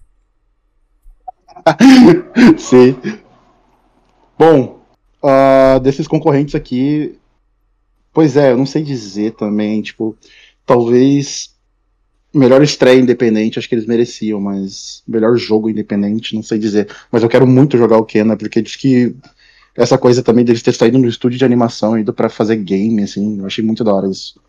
[2.58, 2.96] Sim.
[4.38, 4.75] Bom,
[5.28, 7.18] ah, desses concorrentes aqui,
[8.14, 10.16] pois é, eu não sei dizer também, tipo,
[10.66, 11.54] talvez
[12.34, 16.90] melhor estreia independente, acho que eles mereciam, mas melhor jogo independente, não sei dizer.
[17.12, 19.16] Mas eu quero muito jogar o Kena, porque diz que
[19.76, 23.04] essa coisa também deles ter saído no estúdio de animação e ido pra fazer game,
[23.04, 24.40] assim, eu achei muito da hora isso.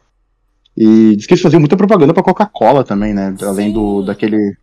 [0.77, 3.35] E diz que eles faziam muita propaganda pra Coca-Cola também, né?
[3.43, 4.57] Além do daquele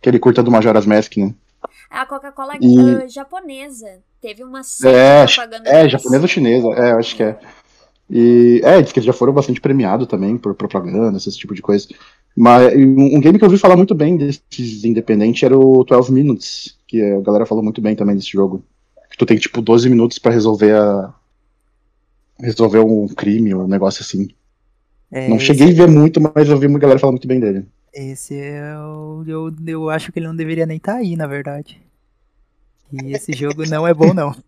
[0.00, 1.34] aquele curta do Majora's Mask, né?
[1.90, 5.68] A Coca-Cola E- ah, japonesa teve uma série É, de propaganda.
[5.70, 7.38] É, japonesa ou chinesa, é, eu acho que é.
[8.08, 11.62] E é, diz que eles já foram bastante premiados também por propaganda, esse tipo de
[11.62, 11.86] coisa.
[12.36, 16.76] Mas um game que eu ouvi falar muito bem desses independentes era o 12 Minutes,
[16.86, 18.64] que a galera falou muito bem também desse jogo.
[19.10, 21.12] Que tu tem tipo 12 minutos pra resolver a
[22.38, 24.28] resolver um crime ou um negócio assim.
[25.10, 27.66] É, Não cheguei a ver muito, mas eu vi uma galera falar muito bem dele.
[27.92, 29.24] Esse é o.
[29.26, 31.80] Eu, eu acho que ele não deveria nem estar aí, na verdade.
[32.92, 34.34] E esse jogo não é bom, não.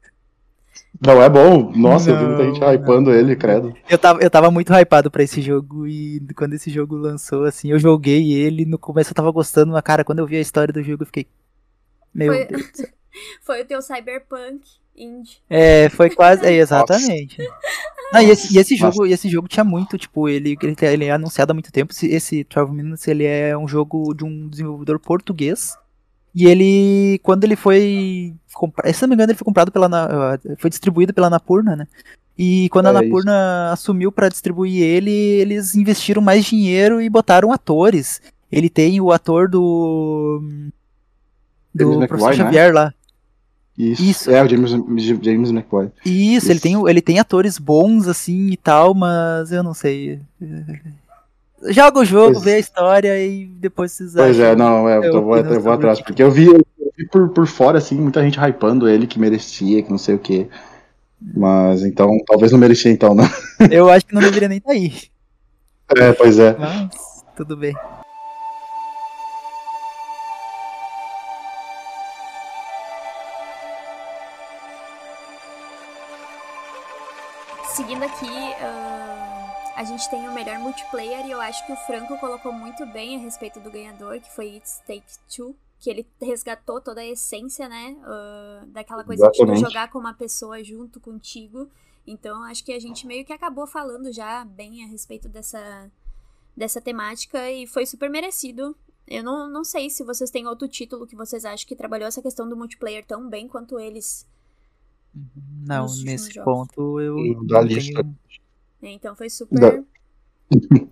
[1.05, 1.71] Não, é bom.
[1.73, 3.19] Nossa, eu vi muita Não, gente hypando não.
[3.19, 3.75] ele, credo.
[3.91, 7.71] Eu tava, eu tava muito hypado pra esse jogo e quando esse jogo lançou, assim,
[7.73, 10.73] eu joguei ele, no começo eu tava gostando, mas cara, quando eu vi a história
[10.73, 11.27] do jogo eu fiquei.
[12.15, 12.73] Meu Foi- Deus.
[13.43, 14.63] Foi o teu Cyberpunk
[14.97, 15.39] Indie.
[15.51, 16.47] É, foi quase.
[16.47, 17.37] É, exatamente.
[18.13, 21.05] Não, e, esse, e esse jogo, e esse jogo tinha muito, tipo, ele, ele, ele
[21.07, 21.93] é anunciado há muito tempo.
[21.93, 25.77] Esse, esse 12 Minutes ele é um jogo de um desenvolvedor português.
[26.35, 30.39] E ele, quando ele foi comprado, se não me engano, ele foi comprado pela, Na-
[30.59, 31.87] foi distribuído pela Napurna, né?
[32.39, 37.53] E quando a É, Napurna assumiu pra distribuir ele, eles investiram mais dinheiro e botaram
[37.53, 38.21] atores.
[38.51, 40.43] Ele tem o ator do
[41.75, 42.37] do James Professor né?
[42.37, 42.95] Xavier lá.
[43.91, 44.03] Isso.
[44.03, 44.31] Isso.
[44.31, 44.71] É, o James,
[45.23, 45.91] James McVoy.
[46.05, 46.61] Isso, ele Isso.
[46.63, 50.21] tem, ele tem atores bons, assim, e tal, mas eu não sei.
[51.69, 55.23] Joga o jogo, Pois- vê a história e depois vocês Pois é, não, é, eu,
[55.23, 56.05] vou, eu vou atrás, isso.
[56.07, 56.65] porque eu vi, eu
[56.97, 60.19] vi por, por fora, assim, muita gente hypando ele, que merecia, que não sei o
[60.19, 60.49] quê.
[61.21, 63.25] Mas então, talvez não merecia então, não.
[63.71, 64.93] Eu acho que não deveria nem estar aí.
[65.95, 66.57] É, pois é.
[66.59, 67.75] Mas, tudo bem.
[79.83, 83.17] A gente tem o melhor multiplayer e eu acho que o Franco colocou muito bem
[83.17, 87.69] a respeito do ganhador, que foi It Takes Two, que ele resgatou toda a essência,
[87.69, 89.61] né, ah, daquela coisa de tu Exatamente.
[89.61, 91.69] jogar com uma pessoa junto contigo.
[92.07, 95.91] Então, acho que a gente meio que acabou falando já bem a respeito dessa,
[96.57, 98.77] dessa temática e foi super merecido.
[99.05, 102.23] Eu não, não sei se vocês têm outro título que vocês acham que trabalhou essa
[102.23, 104.25] questão do multiplayer tão bem quanto eles.
[105.67, 106.45] Não, nesse jogos.
[106.45, 108.01] ponto eu Da lista.
[108.01, 108.17] tenho-?
[108.91, 109.85] Então foi super.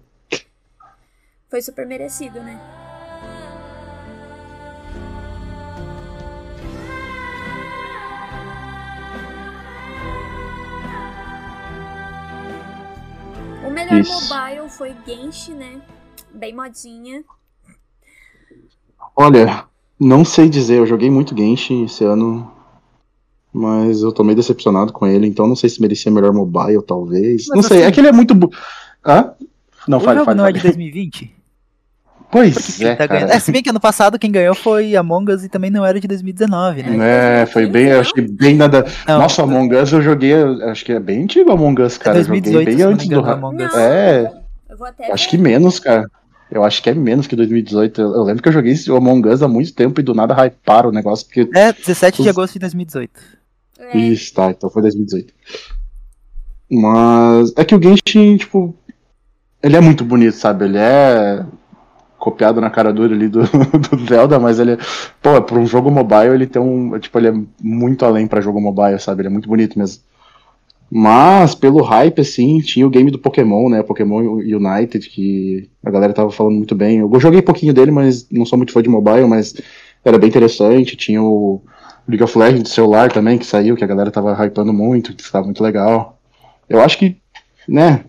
[1.51, 2.59] foi super merecido, né?
[13.67, 14.13] O melhor Isso.
[14.13, 15.83] mobile foi Genshin, né?
[16.33, 17.25] Bem modinha.
[19.17, 19.67] Olha,
[19.99, 22.51] não sei dizer, eu joguei muito Genshin esse ano,
[23.53, 27.47] mas eu tô meio decepcionado com ele, então não sei se merecia melhor mobile, talvez.
[27.49, 28.35] Mas não sei, assim- é que ele é muito.
[28.35, 28.51] bu-
[29.05, 29.33] Hã?
[29.89, 30.59] Não, o fale, jogo fale, não é fale.
[30.59, 31.35] de 2020?
[32.33, 33.17] Pois que que é, tá?
[33.17, 35.99] É, se bem que ano passado quem ganhou foi Among Us e também não era
[35.99, 37.43] de 2019, né?
[37.43, 38.87] É, foi bem, eu achei bem nada.
[39.09, 40.33] Não, Nossa, Among Us eu joguei,
[40.71, 42.19] acho que é bem antigo Among Us, cara.
[42.19, 43.19] é eu joguei 2018, bem se não me antes do.
[43.29, 43.73] Among Us.
[43.73, 43.81] Não.
[43.81, 44.33] É,
[44.71, 45.11] Eu vou até.
[45.13, 45.31] acho ver.
[45.31, 46.09] que menos, cara.
[46.53, 48.01] Eu acho que é menos que 2018.
[48.01, 50.33] Eu, eu lembro que eu joguei esse Among Us há muito tempo e do nada
[50.35, 51.49] hyparam o negócio, porque.
[51.53, 53.11] É, 17 de Os- agosto de 2018.
[53.81, 55.33] É, tá, então foi 2018.
[56.71, 58.75] Mas é que o Genshin, tipo,
[59.63, 60.67] ele é muito bonito, sabe?
[60.67, 61.45] Ele é.
[62.19, 63.41] copiado na cara dura ali do,
[63.91, 64.77] do Zelda, mas ele,
[65.23, 68.61] pô, para um jogo mobile ele tem um, tipo, ele é muito além para jogo
[68.61, 69.23] mobile, sabe?
[69.23, 70.03] Ele é muito bonito mesmo.
[70.93, 73.83] Mas pelo hype assim, tinha o game do Pokémon, né?
[73.83, 76.99] Pokémon United que a galera tava falando muito bem.
[76.99, 79.55] Eu joguei pouquinho dele, mas não sou muito fã de mobile, mas
[80.05, 80.97] era bem interessante.
[80.97, 81.63] Tinha o
[82.09, 85.45] League of Legends celular também que saiu, que a galera tava hypando muito, que estava
[85.45, 86.19] muito legal.
[86.69, 87.21] Eu acho que,
[87.69, 88.05] né,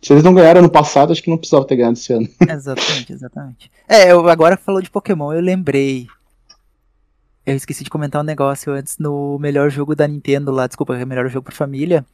[0.00, 2.28] se eles não ganharam no passado, acho que não precisava ter ganhado esse ano.
[2.48, 3.70] Exatamente, exatamente.
[3.88, 6.06] É, eu agora falou de Pokémon, eu lembrei.
[7.44, 11.04] Eu esqueci de comentar um negócio antes no melhor jogo da Nintendo lá, desculpa, é
[11.04, 12.04] melhor jogo por família.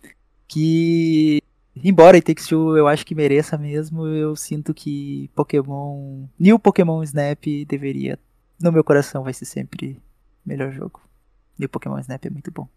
[0.48, 1.42] Que,
[1.76, 6.24] embora It Takes Two eu acho que mereça mesmo, eu sinto que Pokémon.
[6.38, 8.18] New Pokémon Snap deveria.
[8.60, 10.00] No meu coração vai ser sempre
[10.46, 11.00] melhor jogo.
[11.58, 12.68] New Pokémon Snap é muito bom.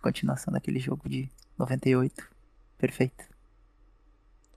[0.00, 2.28] Continuação daquele jogo de 98.
[2.78, 3.24] Perfeito.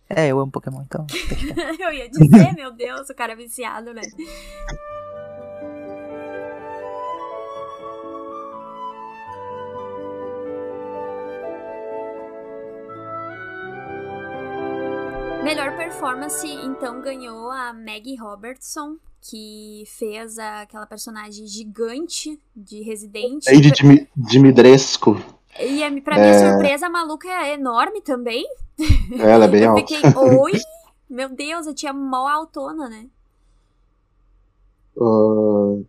[0.09, 1.05] É, eu amo Pokémon, então.
[1.79, 4.01] Eu ia dizer, meu Deus, o cara é viciado, né?
[15.49, 23.43] Melhor performance, então, ganhou a Maggie Robertson, que fez a- aquela personagem gigante de Resident.
[23.47, 25.19] Lady Dimi- Dimitrescu,
[25.59, 28.45] E a- pra minha surpresa, a maluca é enorme também.
[29.19, 29.87] ela é bem eu alta.
[29.87, 30.51] fiquei, oi?
[31.09, 33.07] Meu Deus, eu tinha mó autona, né?
[35.01, 35.81] Ah,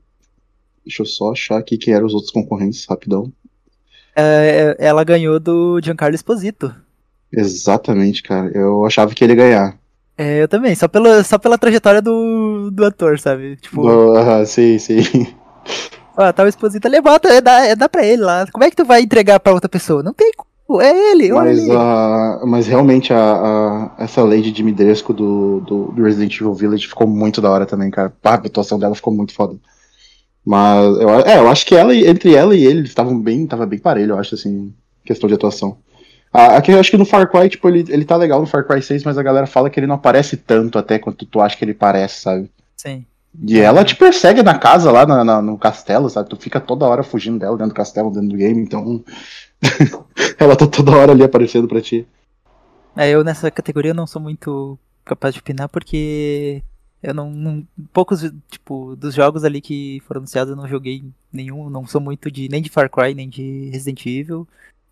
[0.86, 3.30] deixa eu só achar aqui quem eram os outros concorrentes, rapidão.
[4.16, 6.74] É, ela ganhou do Giancarlo Esposito.
[7.32, 8.50] Exatamente, cara.
[8.54, 9.78] Eu achava que ele ia ganhar.
[10.16, 13.56] É, eu também, só pela, só pela trajetória do, do ator, sabe?
[13.56, 15.00] Tipo, Ah, sim, sim.
[16.16, 18.46] ó, tá o Esposito ali, bota, é, dá, é, dá pra ele lá.
[18.52, 20.02] Como é que tu vai entregar pra outra pessoa?
[20.02, 21.72] Não tem como, é ele, olha Mas, ele.
[21.74, 27.06] ah, mas realmente a, a- essa Lady Dimitrescu do, do, do Resident Evil Village ficou
[27.06, 28.12] muito da hora também, cara.
[28.22, 29.56] Pá, a atuação dela ficou muito foda.
[30.44, 33.66] Mas eu, é, eu acho que ela, entre ela e ele, eles estavam bem, tava
[33.66, 34.72] bem parelho, eu acho, assim,
[35.04, 35.78] questão de atuação.
[36.32, 38.64] Ah, aqui eu acho que no Far Cry, tipo, ele, ele tá legal no Far
[38.66, 41.56] Cry 6, mas a galera fala que ele não aparece tanto até quanto tu acha
[41.56, 42.50] que ele parece, sabe?
[42.76, 43.04] Sim.
[43.46, 46.28] E ela te persegue na casa, lá na- na- no castelo, sabe?
[46.28, 49.04] Tu fica toda hora fugindo dela dentro do castelo, dentro do game, então.
[50.38, 52.06] ela tá toda hora ali aparecendo pra ti.
[52.96, 56.62] É, eu nessa categoria não sou muito capaz de opinar porque
[57.02, 61.70] eu não, não- poucos tipo dos jogos ali que foram anunciados eu não joguei nenhum,
[61.70, 64.46] não sou muito de nem de Far Cry nem de Resident Evil,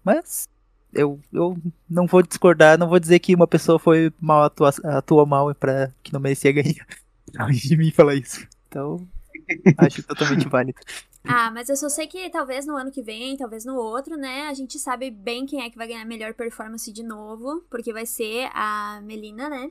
[0.04, 0.48] mas
[0.92, 1.56] eu, eu
[1.88, 5.92] não vou discordar, não vou dizer que uma pessoa foi mal atua, atuou mal para
[6.02, 6.86] que não merecia ganhar.
[7.38, 8.46] Longe de mim falar isso.
[8.68, 9.06] Então,
[9.78, 10.78] acho totalmente válido.
[11.24, 14.48] Ah, mas eu só sei que talvez no ano que vem, talvez no outro, né?
[14.48, 17.92] A gente sabe bem quem é que vai ganhar a melhor performance de novo, porque
[17.92, 19.70] vai ser a Melina, né?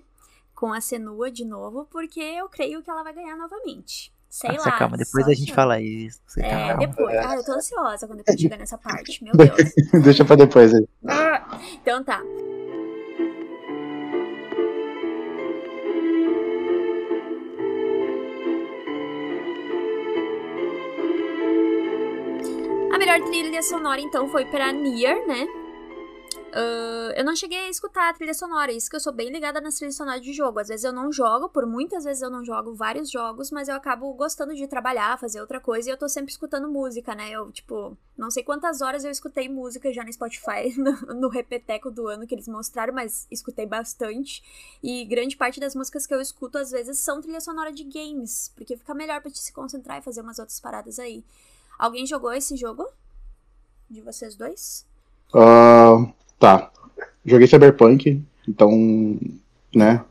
[0.53, 4.13] Com a Senua de novo, porque eu creio que ela vai ganhar novamente.
[4.29, 4.77] Sei Nossa, lá.
[4.77, 5.55] calma, depois a gente achando.
[5.55, 6.19] fala isso.
[6.27, 6.77] Você É, calma.
[6.87, 7.17] depois.
[7.17, 9.23] Ah, eu tô ansiosa quando depois chegar nessa parte.
[9.23, 10.03] Meu Deus.
[10.03, 10.87] Deixa pra depois aí.
[11.81, 12.21] Então tá.
[22.93, 25.45] A melhor trilha sonora, então, foi pra Nier, né?
[26.51, 29.59] Ah, eu não cheguei a escutar a trilha sonora, isso que eu sou bem ligada
[29.59, 30.59] nas trilhas sonoras de jogo.
[30.59, 33.75] Às vezes eu não jogo, por muitas vezes eu não jogo vários jogos, mas eu
[33.75, 37.31] acabo gostando de trabalhar, fazer outra coisa, e eu tô sempre escutando música, né?
[37.31, 41.91] Eu, tipo, não sei quantas horas eu escutei música já no Spotify, no, no repeteco
[41.91, 44.43] do ano que eles mostraram, mas escutei bastante.
[44.81, 48.51] E grande parte das músicas que eu escuto, às vezes, são trilha sonora de games,
[48.55, 51.23] porque fica melhor pra te se concentrar e fazer umas outras paradas aí.
[51.77, 52.87] Alguém jogou esse jogo?
[53.89, 54.85] De vocês dois?
[55.33, 56.69] Ah, tá.
[57.25, 58.71] Joguei Cyberpunk, então,
[59.75, 60.01] né?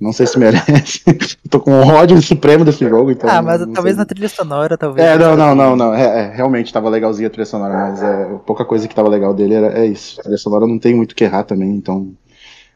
[0.00, 1.02] Não sei se merece.
[1.50, 3.28] Tô com um ódio supremo desse jogo, então.
[3.28, 3.96] Ah, mas talvez sei.
[3.96, 5.06] na trilha sonora, talvez.
[5.06, 5.94] É, não, não, não, não.
[5.94, 9.34] É, é, realmente tava legalzinha a trilha sonora, mas é, pouca coisa que tava legal
[9.34, 10.18] dele era, é isso.
[10.18, 12.10] A trilha sonora não tem muito o que errar também, então.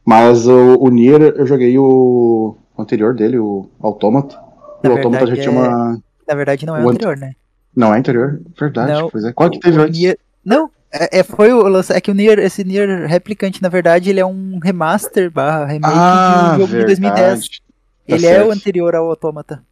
[0.04, 4.38] Mas o, o Nier, eu joguei o anterior dele, o Automata.
[4.82, 5.98] E Na o Automata já tinha é- uma.
[6.28, 7.32] Na verdade, não é O o ant- anterior, né?
[7.74, 8.38] Não, é anterior?
[8.58, 9.32] Verdade, Não, pois é.
[9.32, 9.98] Qual que teve o antes?
[9.98, 11.92] Nier- Não, é, é- foi o lance.
[11.92, 15.88] É que o Nier, esse Nier Replicant, na verdade, ele é um remaster barra remake
[15.88, 17.48] Ah, de um jogo de 2010.
[17.48, 17.62] verdade.
[18.06, 19.62] Tá Ele é o anterior ao Automata.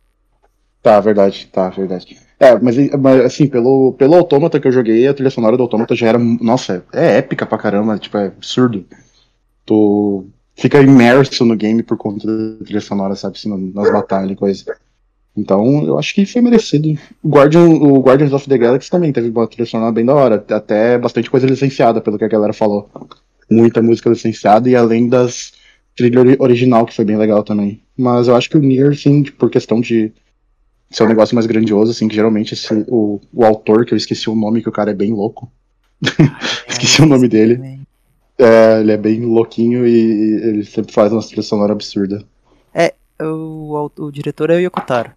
[0.83, 2.19] Tá, verdade, tá, verdade.
[2.41, 5.95] É, mas, mas, assim, pelo, pelo Autômata que eu joguei, a trilha sonora do Autômata
[5.95, 6.19] já era.
[6.19, 8.85] Nossa, é, é épica pra caramba, tipo, é absurdo.
[9.65, 14.37] Tu fica imerso no game por conta da trilha sonora, sabe, assim, nas batalhas e
[14.37, 14.65] coisa.
[15.37, 16.89] Então, eu acho que foi merecido.
[17.23, 20.45] O, Guardian, o Guardians of the Galaxy também teve uma trilha sonora bem da hora.
[20.51, 22.91] Até bastante coisa licenciada, pelo que a galera falou.
[23.51, 25.53] Muita música licenciada, e além das
[25.97, 27.81] trilha ori- original, que foi bem legal também.
[27.97, 30.13] Mas eu acho que o Nier, sim, por questão de
[30.91, 34.29] ser um negócio mais grandioso, assim, que geralmente esse- o, o autor, que eu esqueci
[34.29, 35.51] o nome, que o cara é bem louco.
[36.69, 37.57] Esqueci o nome dele.
[37.57, 37.83] Também.
[38.39, 42.23] É, ele é bem louquinho e ele sempre faz uma trilha sonora absurda.
[43.21, 45.13] O, au- o diretor é o Yokotaro.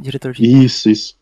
[0.00, 0.44] Diretor de.
[0.64, 1.18] Isso, isso.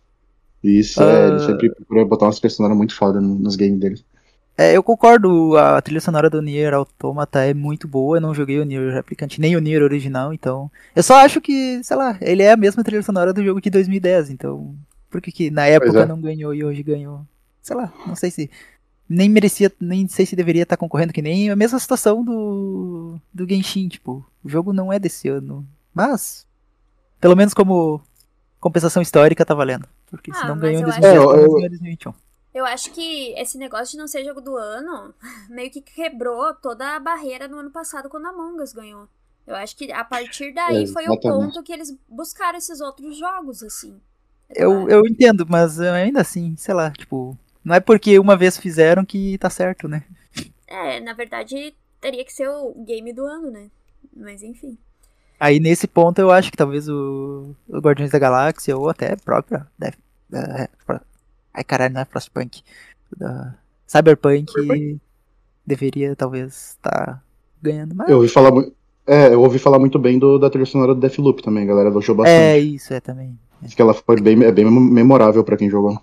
[0.62, 1.47] Isso, é, ele Ah.
[1.47, 4.05] sempre procura botar uma trilha sonora muito foda no- nos games dele.
[4.57, 8.59] É, eu concordo, a trilha sonora do Nier Automata é muito boa, eu não joguei
[8.59, 10.68] o Nier Replicant, nem o Nier original, então...
[10.97, 13.70] Eu só acho que, sei lá, ele é a mesma trilha sonora do jogo de
[13.70, 14.74] 2010, então...
[15.09, 16.07] Por que que na época é.
[16.07, 17.20] não ganhou e hoje ganhou?
[17.62, 18.51] Sei lá, não sei se...
[19.09, 23.49] Nem merecia, nem sei se deveria estar concorrendo, que nem a mesma situação do, do
[23.49, 24.26] Genshin, tipo...
[24.43, 25.64] O jogo não é desse ano,
[25.95, 26.45] mas...
[27.20, 28.01] Pelo menos como
[28.61, 31.45] compensação histórica tá valendo, porque se Ah, não mas ganhou em eu acho- 2010, É,
[31.45, 32.15] eu- 2021.
[32.65, 35.13] Acho que esse negócio de não ser jogo do ano
[35.51, 39.09] meio que quebrou toda a barreira no ano passado quando a Among Us ganhou.
[39.47, 43.63] Eu acho que a partir daí foi o ponto que eles buscaram esses outros jogos,
[43.63, 43.99] assim.
[44.51, 48.59] Eu, eu entendo, mas eh, ainda assim, sei lá, tipo, não é porque uma vez
[48.59, 50.05] fizeram que tá certo, né?
[50.67, 53.71] É, na verdade, teria que ser o game do ano, né?
[54.15, 54.77] Mas enfim.
[55.41, 59.16] Aí nesse ponto eu acho que talvez o, o Guardiões da Galáxia ou até a
[59.16, 59.95] própria Def,
[60.32, 61.01] eh, Pro-
[61.55, 62.62] ai caralho, não é Frostpunk,
[63.16, 63.55] da
[63.86, 64.99] Cyberpunk
[65.66, 67.22] deveria talvez estar
[67.62, 68.72] ganhando, mas Eu ouvi falar muito.
[69.07, 71.89] É, eu ouvi falar muito bem do, da trilha sonora do Deathloop também, a galera
[71.89, 72.41] elogiou bastante.
[72.41, 73.39] é isso, é também.
[73.62, 75.99] Diz que ela foi bem, é bem memorável pra quem jogou.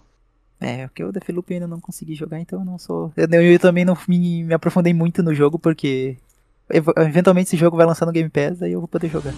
[0.60, 3.12] É, porque o Deathloop eu ainda não consegui jogar, então eu não sou.
[3.16, 6.18] Eu, eu também não me, me aprofundei muito no jogo, porque
[6.70, 9.34] eventualmente esse jogo vai lançar no Game Pass, aí eu vou poder jogar.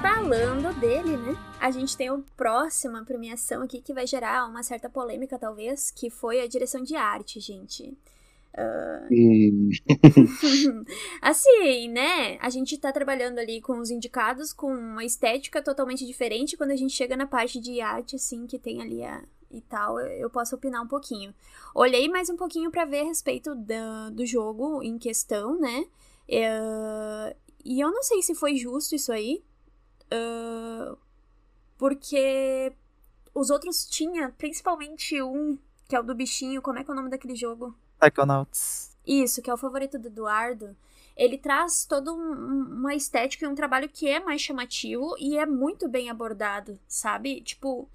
[0.00, 1.36] Falando dele, né?
[1.60, 6.10] A gente tem a próxima premiação aqui que vai gerar uma certa polêmica, talvez, que
[6.10, 7.96] foi a direção de arte, gente.
[9.10, 9.70] Hum,
[11.22, 12.36] assim, né?
[12.40, 16.56] A gente tá trabalhando ali com os indicados com uma estética totalmente diferente.
[16.56, 19.22] Quando a gente chega na parte de arte, assim, que tem ali a.
[19.50, 21.34] E tal, eu- posso opinar um pouquinho.
[21.74, 25.84] Olhei mais um pouquinho pra ver a respeito da- do jogo em questão, né?
[26.26, 29.42] É, e eu não sei se foi justo isso aí.
[31.78, 32.72] porque
[33.34, 36.62] os outros tinha, principalmente um, que é o do bichinho.
[36.62, 37.74] Como é que é o nome daquele jogo?
[38.02, 38.96] Psychonauts.
[39.06, 40.76] Isso, que é o favorito do Eduardo.
[41.16, 45.88] Ele traz toda uma estética e um trabalho que é mais chamativo e é muito
[45.88, 47.42] bem abordado, sabe?
[47.42, 47.88] Tipo,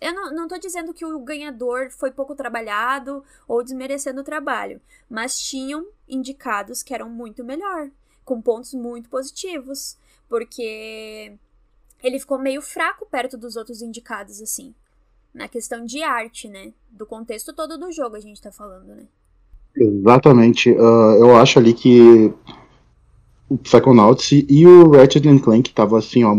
[0.00, 4.80] eu não, não tô dizendo que o ganhador foi pouco trabalhado ou desmerecendo o trabalho,
[5.08, 7.90] mas tinham indicados que eram muito melhor,
[8.24, 9.96] com pontos muito positivos,
[10.28, 11.38] porque
[12.02, 14.74] ele ficou meio fraco perto dos outros indicados, assim,
[15.32, 16.74] na questão de arte, né?
[16.90, 19.06] Do contexto todo do jogo a gente tá falando, né?
[19.76, 20.70] Exatamente.
[20.70, 22.32] Ah, eu acho ali que
[23.48, 26.34] o Psychonauts e o Ratchet Clank tava assim, ó,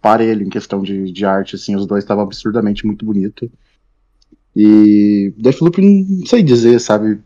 [0.00, 3.50] parelho em questão de, de arte, assim, os dois estavam absurdamente muito bonito.
[4.54, 7.18] E Deathloop não sei dizer, sabe?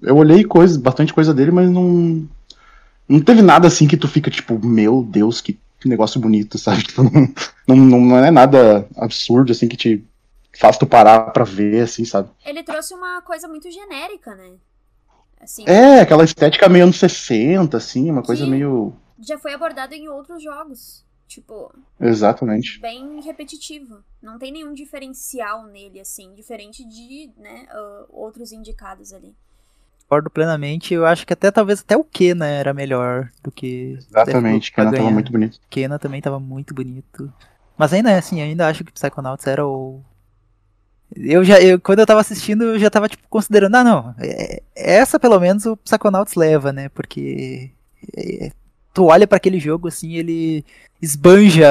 [0.00, 2.26] Eu olhei coisa, bastante coisa dele, mas não
[3.08, 6.82] não teve nada assim que tu fica tipo, meu Deus, que negócio bonito, sabe?
[6.86, 7.02] Tipo,
[7.66, 10.04] não, não, não é nada absurdo assim que te
[10.58, 12.30] faz tu parar pra ver, assim, sabe?
[12.44, 14.54] Ele trouxe uma coisa muito genérica, né?
[15.40, 18.94] Assim, É, aquela estética meio anos 60, assim, uma coisa meio.
[19.18, 21.04] já foi abordado em outros jogos.
[21.26, 22.78] Tipo, Exatamente.
[22.78, 24.04] bem repetitivo.
[24.22, 29.34] Não tem nenhum diferencial nele, assim, diferente de, né, ah, outros indicados ali.
[30.02, 30.92] Concordo plenamente.
[30.92, 33.96] Eu acho que até talvez até o Kena era melhor do que.
[33.96, 35.14] Exatamente, pra ela tava ganhar.
[35.14, 35.58] muito bonito.
[35.70, 37.32] Kena também tava muito bonito.
[37.78, 40.02] Mas ainda é assim, ainda acho que Psychonauts era o.
[41.14, 44.62] Eu já, eu, quando eu tava assistindo, eu já tava tipo considerando, ah não, é-
[44.74, 46.88] essa pelo menos o Psychonauts leva, né?
[46.88, 47.70] Porque
[48.16, 48.50] é,
[48.94, 50.64] tu olha pra aquele jogo assim, ele
[51.00, 51.66] esbanja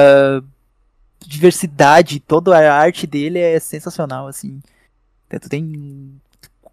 [1.20, 4.60] diversidade, toda a arte dele é sensacional assim.
[5.26, 6.20] Então, Tu tem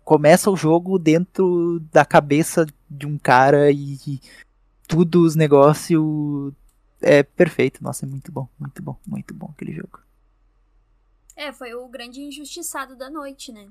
[0.03, 4.19] começa o jogo dentro da cabeça de um cara e, e
[4.87, 6.51] tudo os negócios
[7.01, 7.83] é perfeito.
[7.83, 9.99] Nossa, é muito bom, muito bom, muito bom aquele jogo.
[11.39, 13.69] É, foi o grande injustiçado da noite, né?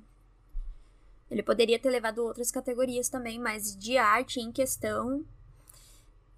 [1.30, 5.22] Ele poderia ter levado outras categorias também, mas de arte em questão,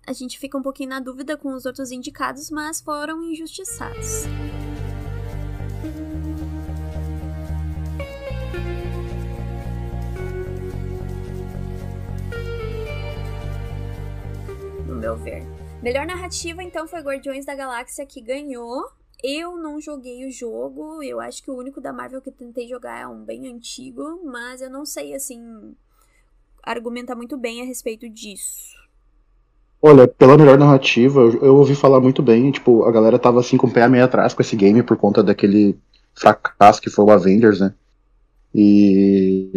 [0.05, 4.25] a gente fica um pouquinho na dúvida com os outros indicados, mas foram injustiçados.
[14.85, 15.45] No meu ver.
[15.81, 18.99] Melhor narrativa, então, foi Guardiões da Galáxia que ganhou.
[19.23, 23.01] Eu não joguei o jogo, eu acho que o único da Marvel que tentei jogar
[23.01, 25.75] é um bem antigo, mas eu não sei, assim,
[26.63, 28.79] argumentar muito bem a respeito disso.
[29.83, 32.51] Olha, pela melhor narrativa, eu, eu ouvi falar muito bem.
[32.51, 35.23] Tipo, a galera tava assim com o pé meio atrás com esse game por conta
[35.23, 35.79] daquele
[36.15, 37.75] fracasso que foi o Avengers, né?
[38.55, 39.51] E.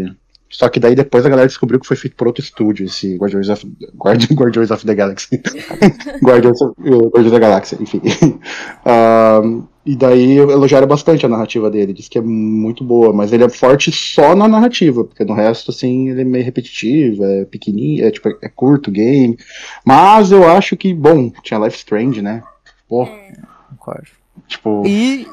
[0.53, 3.49] Só que daí depois a galera descobriu que foi feito por outro estúdio, esse Guardiões
[3.49, 5.41] of, Guardi- Guardiões of the Galaxy.
[6.23, 8.01] Guardiões, of, uh, Guardiões da Galáxia, enfim.
[8.85, 13.43] Ahn, e daí elogiaram bastante a narrativa dele, diz que é muito boa, mas ele
[13.43, 18.05] é forte só na narrativa, porque no resto, assim, ele é meio repetitivo, é pequenininho,
[18.05, 19.37] é, tipo, é curto o game.
[19.85, 22.43] Mas eu acho que, bom, tinha Life Strange, né?
[22.87, 23.33] Pô, É,
[23.71, 24.07] Concordo.
[24.47, 25.27] tipo, E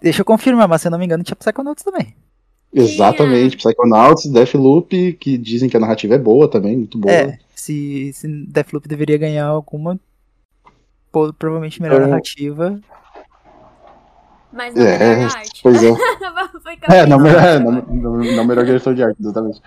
[0.00, 2.14] deixa eu confirmar, mas se eu não me engano, tinha Psychonauts também.
[2.74, 7.12] Exatamente, Psychonauts, Deathloop, que dizem que a narrativa é boa também, muito boa.
[7.14, 9.98] É, se, se Deathloop deveria ganhar alguma,
[11.38, 12.06] provavelmente melhor É.
[12.06, 12.80] narrativa.
[14.52, 15.60] mas não É, é melhor arte.
[15.62, 15.88] pois é.
[16.86, 17.06] É, campeão.
[17.18, 19.60] não, é, não, não, não melhor direção de arte, exatamente.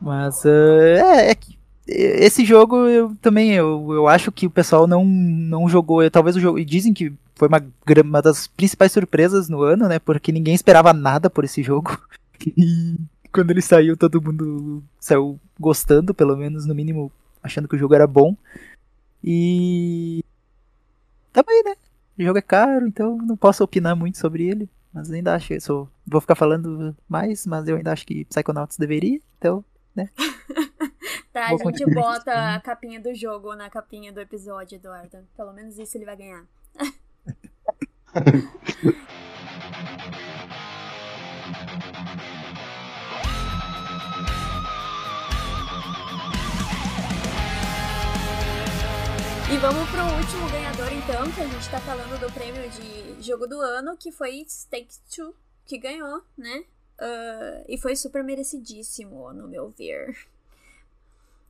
[0.00, 1.57] Mas eh, é, é que
[1.88, 6.02] esse jogo eu também eu, eu acho que o pessoal não, não jogou.
[6.02, 6.58] eu- Talvez o jogo.
[6.58, 7.64] E dizem que foi uma,
[8.04, 9.98] uma das principais surpresas no ano, né?
[9.98, 11.98] Porque ninguém esperava nada por esse jogo.
[12.56, 12.96] E
[13.32, 17.10] quando ele saiu, todo mundo saiu gostando, pelo menos, no mínimo,
[17.42, 18.36] achando que o jogo era bom.
[19.24, 20.22] E.
[21.32, 21.74] Também, né?
[22.18, 24.68] O jogo é caro, então não posso opinar muito sobre ele.
[24.92, 25.88] Mas ainda acho sou.
[26.06, 29.20] Vou ficar falando mais, mas eu ainda acho que Psychonauts deveria.
[29.38, 29.64] Então,
[31.32, 35.18] Tá, a Vou gente continuar bota a capinha do jogo na capinha do episódio, Eduardo.
[35.36, 36.44] Pelo menos isso ele vai ganhar.
[49.50, 53.46] E vamos pro último ganhador, então, que a gente tá falando do prêmio de jogo
[53.46, 55.34] do ano, que foi Stake 2,
[55.64, 56.64] que ganhou, né?
[56.98, 60.16] Ah, e foi super merecidíssimo, no meu ver.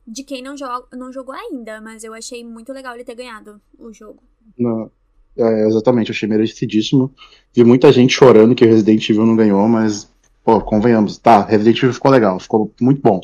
[0.05, 3.61] De quem não, joga, não jogou ainda, mas eu achei muito legal ele ter ganhado
[3.77, 4.21] o jogo.
[4.57, 4.91] Não,
[5.37, 7.13] é, exatamente, achei merecidíssimo.
[7.53, 10.11] Vi muita gente chorando que Resident Evil não ganhou, mas,
[10.43, 13.21] pô, convenhamos, tá, Resident Evil ficou legal, ficou muito bom.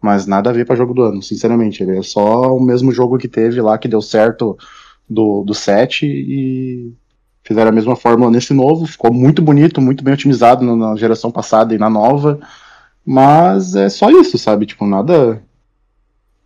[0.00, 1.82] Mas nada a ver pra jogo do ano, sinceramente.
[1.82, 4.58] Ele é só o mesmo jogo que teve lá, que deu certo
[5.08, 6.92] do, do 7 e
[7.42, 8.86] fizeram a mesma fórmula nesse novo.
[8.86, 12.40] Ficou muito bonito, muito bem otimizado na, geração passada e na nova.
[13.04, 14.66] Mas é só isso, sabe?
[14.66, 15.42] Tipo, nada.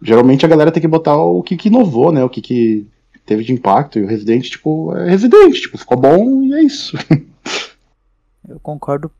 [0.02, 2.22] Geralmente a galera tem que botar o que, que inovou, né?
[2.24, 2.86] O que, que
[3.24, 3.98] teve de impacto.
[3.98, 6.96] E o Resident, tipo, é Resident, tipo, ficou bom e é isso.
[8.48, 9.10] Eu concordo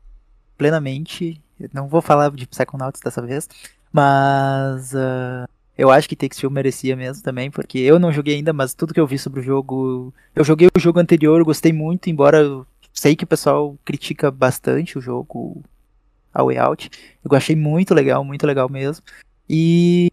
[0.57, 1.41] plenamente.
[1.59, 3.49] Eu não vou falar de Psychonauts dessa vez,
[3.91, 5.47] mas ah,
[5.77, 8.93] eu acho que Takes Two merecia mesmo também, porque eu não joguei ainda, mas tudo
[8.93, 12.65] que eu vi sobre o jogo, eu joguei o jogo anterior, gostei muito, embora eu
[12.93, 15.61] sei que o pessoal critica bastante o jogo
[16.33, 16.89] A Way Out.
[17.23, 19.03] Eu achei muito legal, muito legal mesmo.
[19.49, 20.11] E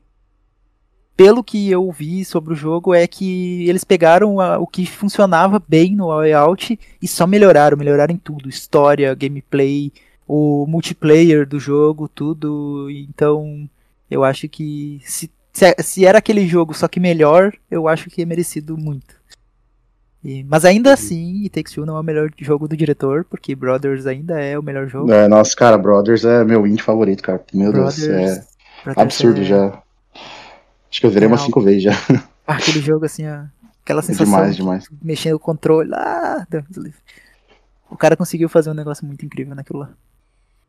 [1.16, 5.62] pelo que eu vi sobre o jogo é que eles pegaram a- o que funcionava
[5.66, 9.92] bem no Way Out e só melhoraram, melhoraram em tudo, história, gameplay,
[10.26, 12.90] o multiplayer do jogo, tudo.
[12.90, 13.68] Então,
[14.10, 18.20] eu acho que se, se, se era aquele jogo só que melhor, eu acho que
[18.22, 19.14] é merecido muito.
[20.22, 23.54] E- mas ainda assim, It Takes Two não é o melhor jogo do diretor, porque
[23.54, 25.12] Brothers ainda é o melhor jogo.
[25.12, 27.44] É, nossa, cara, Brothers é meu indie favorito, cara.
[27.52, 28.06] Meu Deus, é
[28.84, 29.82] Brothers absurdo é- já.
[30.90, 31.46] Acho que eu zerei umas Real.
[31.46, 31.92] cinco vezes já.
[32.46, 33.44] Ah, aquele jogo assim, ó,
[33.82, 34.84] aquela É sensação demais, de demais.
[35.02, 35.90] mexendo o controle
[36.76, 36.94] livre.
[37.90, 39.90] O cara conseguiu fazer um negócio muito incrível naquilo lá.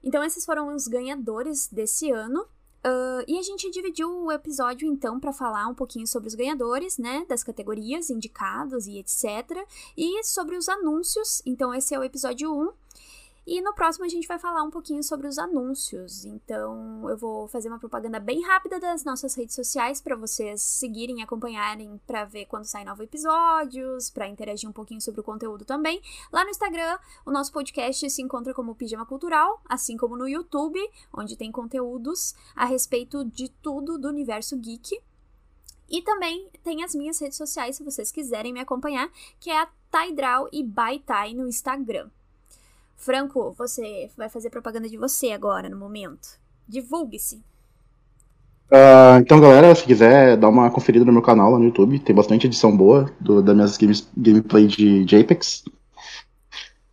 [0.03, 2.45] Então, esses foram os ganhadores desse ano.
[2.85, 6.99] Ah, e a gente dividiu o episódio, então, para falar um pouquinho sobre os ganhadores,
[6.99, 7.25] né?
[7.27, 9.65] Das categorias, indicados e etc.
[9.97, 11.41] E sobre os anúncios.
[11.47, 12.84] Então, esse é o episódio 1.
[13.47, 16.25] E no próximo a gente vai falar um pouquinho sobre os anúncios.
[16.25, 21.21] Então, eu vou fazer uma propaganda bem rápida das nossas redes sociais para vocês seguirem
[21.21, 26.01] acompanharem para ver quando saem novos episódios, para interagir um pouquinho sobre o conteúdo também.
[26.31, 30.79] Lá no Instagram, o nosso podcast se encontra como Pijama Cultural, assim como no YouTube,
[31.13, 34.99] onde tem conteúdos a respeito de tudo do universo geek.
[35.87, 39.07] E também tem as minhas redes sociais, se vocês quiserem me acompanhar,
[39.39, 42.09] que é a Taidrau e Baitai no Instagram.
[42.95, 46.39] Franco, você vai fazer propaganda de você agora, no momento.
[46.67, 47.43] Divulgue-se.
[48.71, 52.15] Ah, então, galera, se quiser dar uma conferida no meu canal lá no YouTube, tem
[52.15, 55.63] bastante edição boa do, das minhas games, gameplay de, de Apex.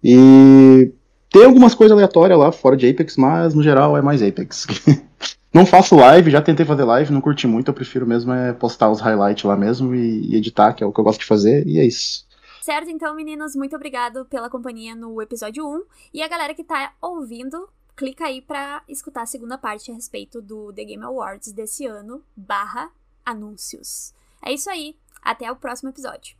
[0.04, 0.92] E
[1.30, 4.66] tem algumas coisas aleatórias lá fora de Apex, mas no geral é mais Apex.
[5.52, 8.90] não faço live, já tentei fazer live, não curti muito, eu prefiro mesmo é postar
[8.90, 11.66] os highlights lá mesmo e, e editar, que é o que eu gosto de fazer,
[11.66, 12.26] e é isso.
[12.62, 15.84] Certo, então, meninos, muito obrigado pela companhia no episódio 1.
[16.14, 20.40] E a galera que tá ouvindo, clica aí pra escutar a segunda parte a respeito
[20.40, 22.92] do The Game Awards desse ano, barra
[23.26, 24.14] anúncios.
[24.40, 26.36] É isso aí, até o próximo episódio.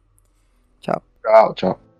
[1.24, 1.91] Tchau, tchau.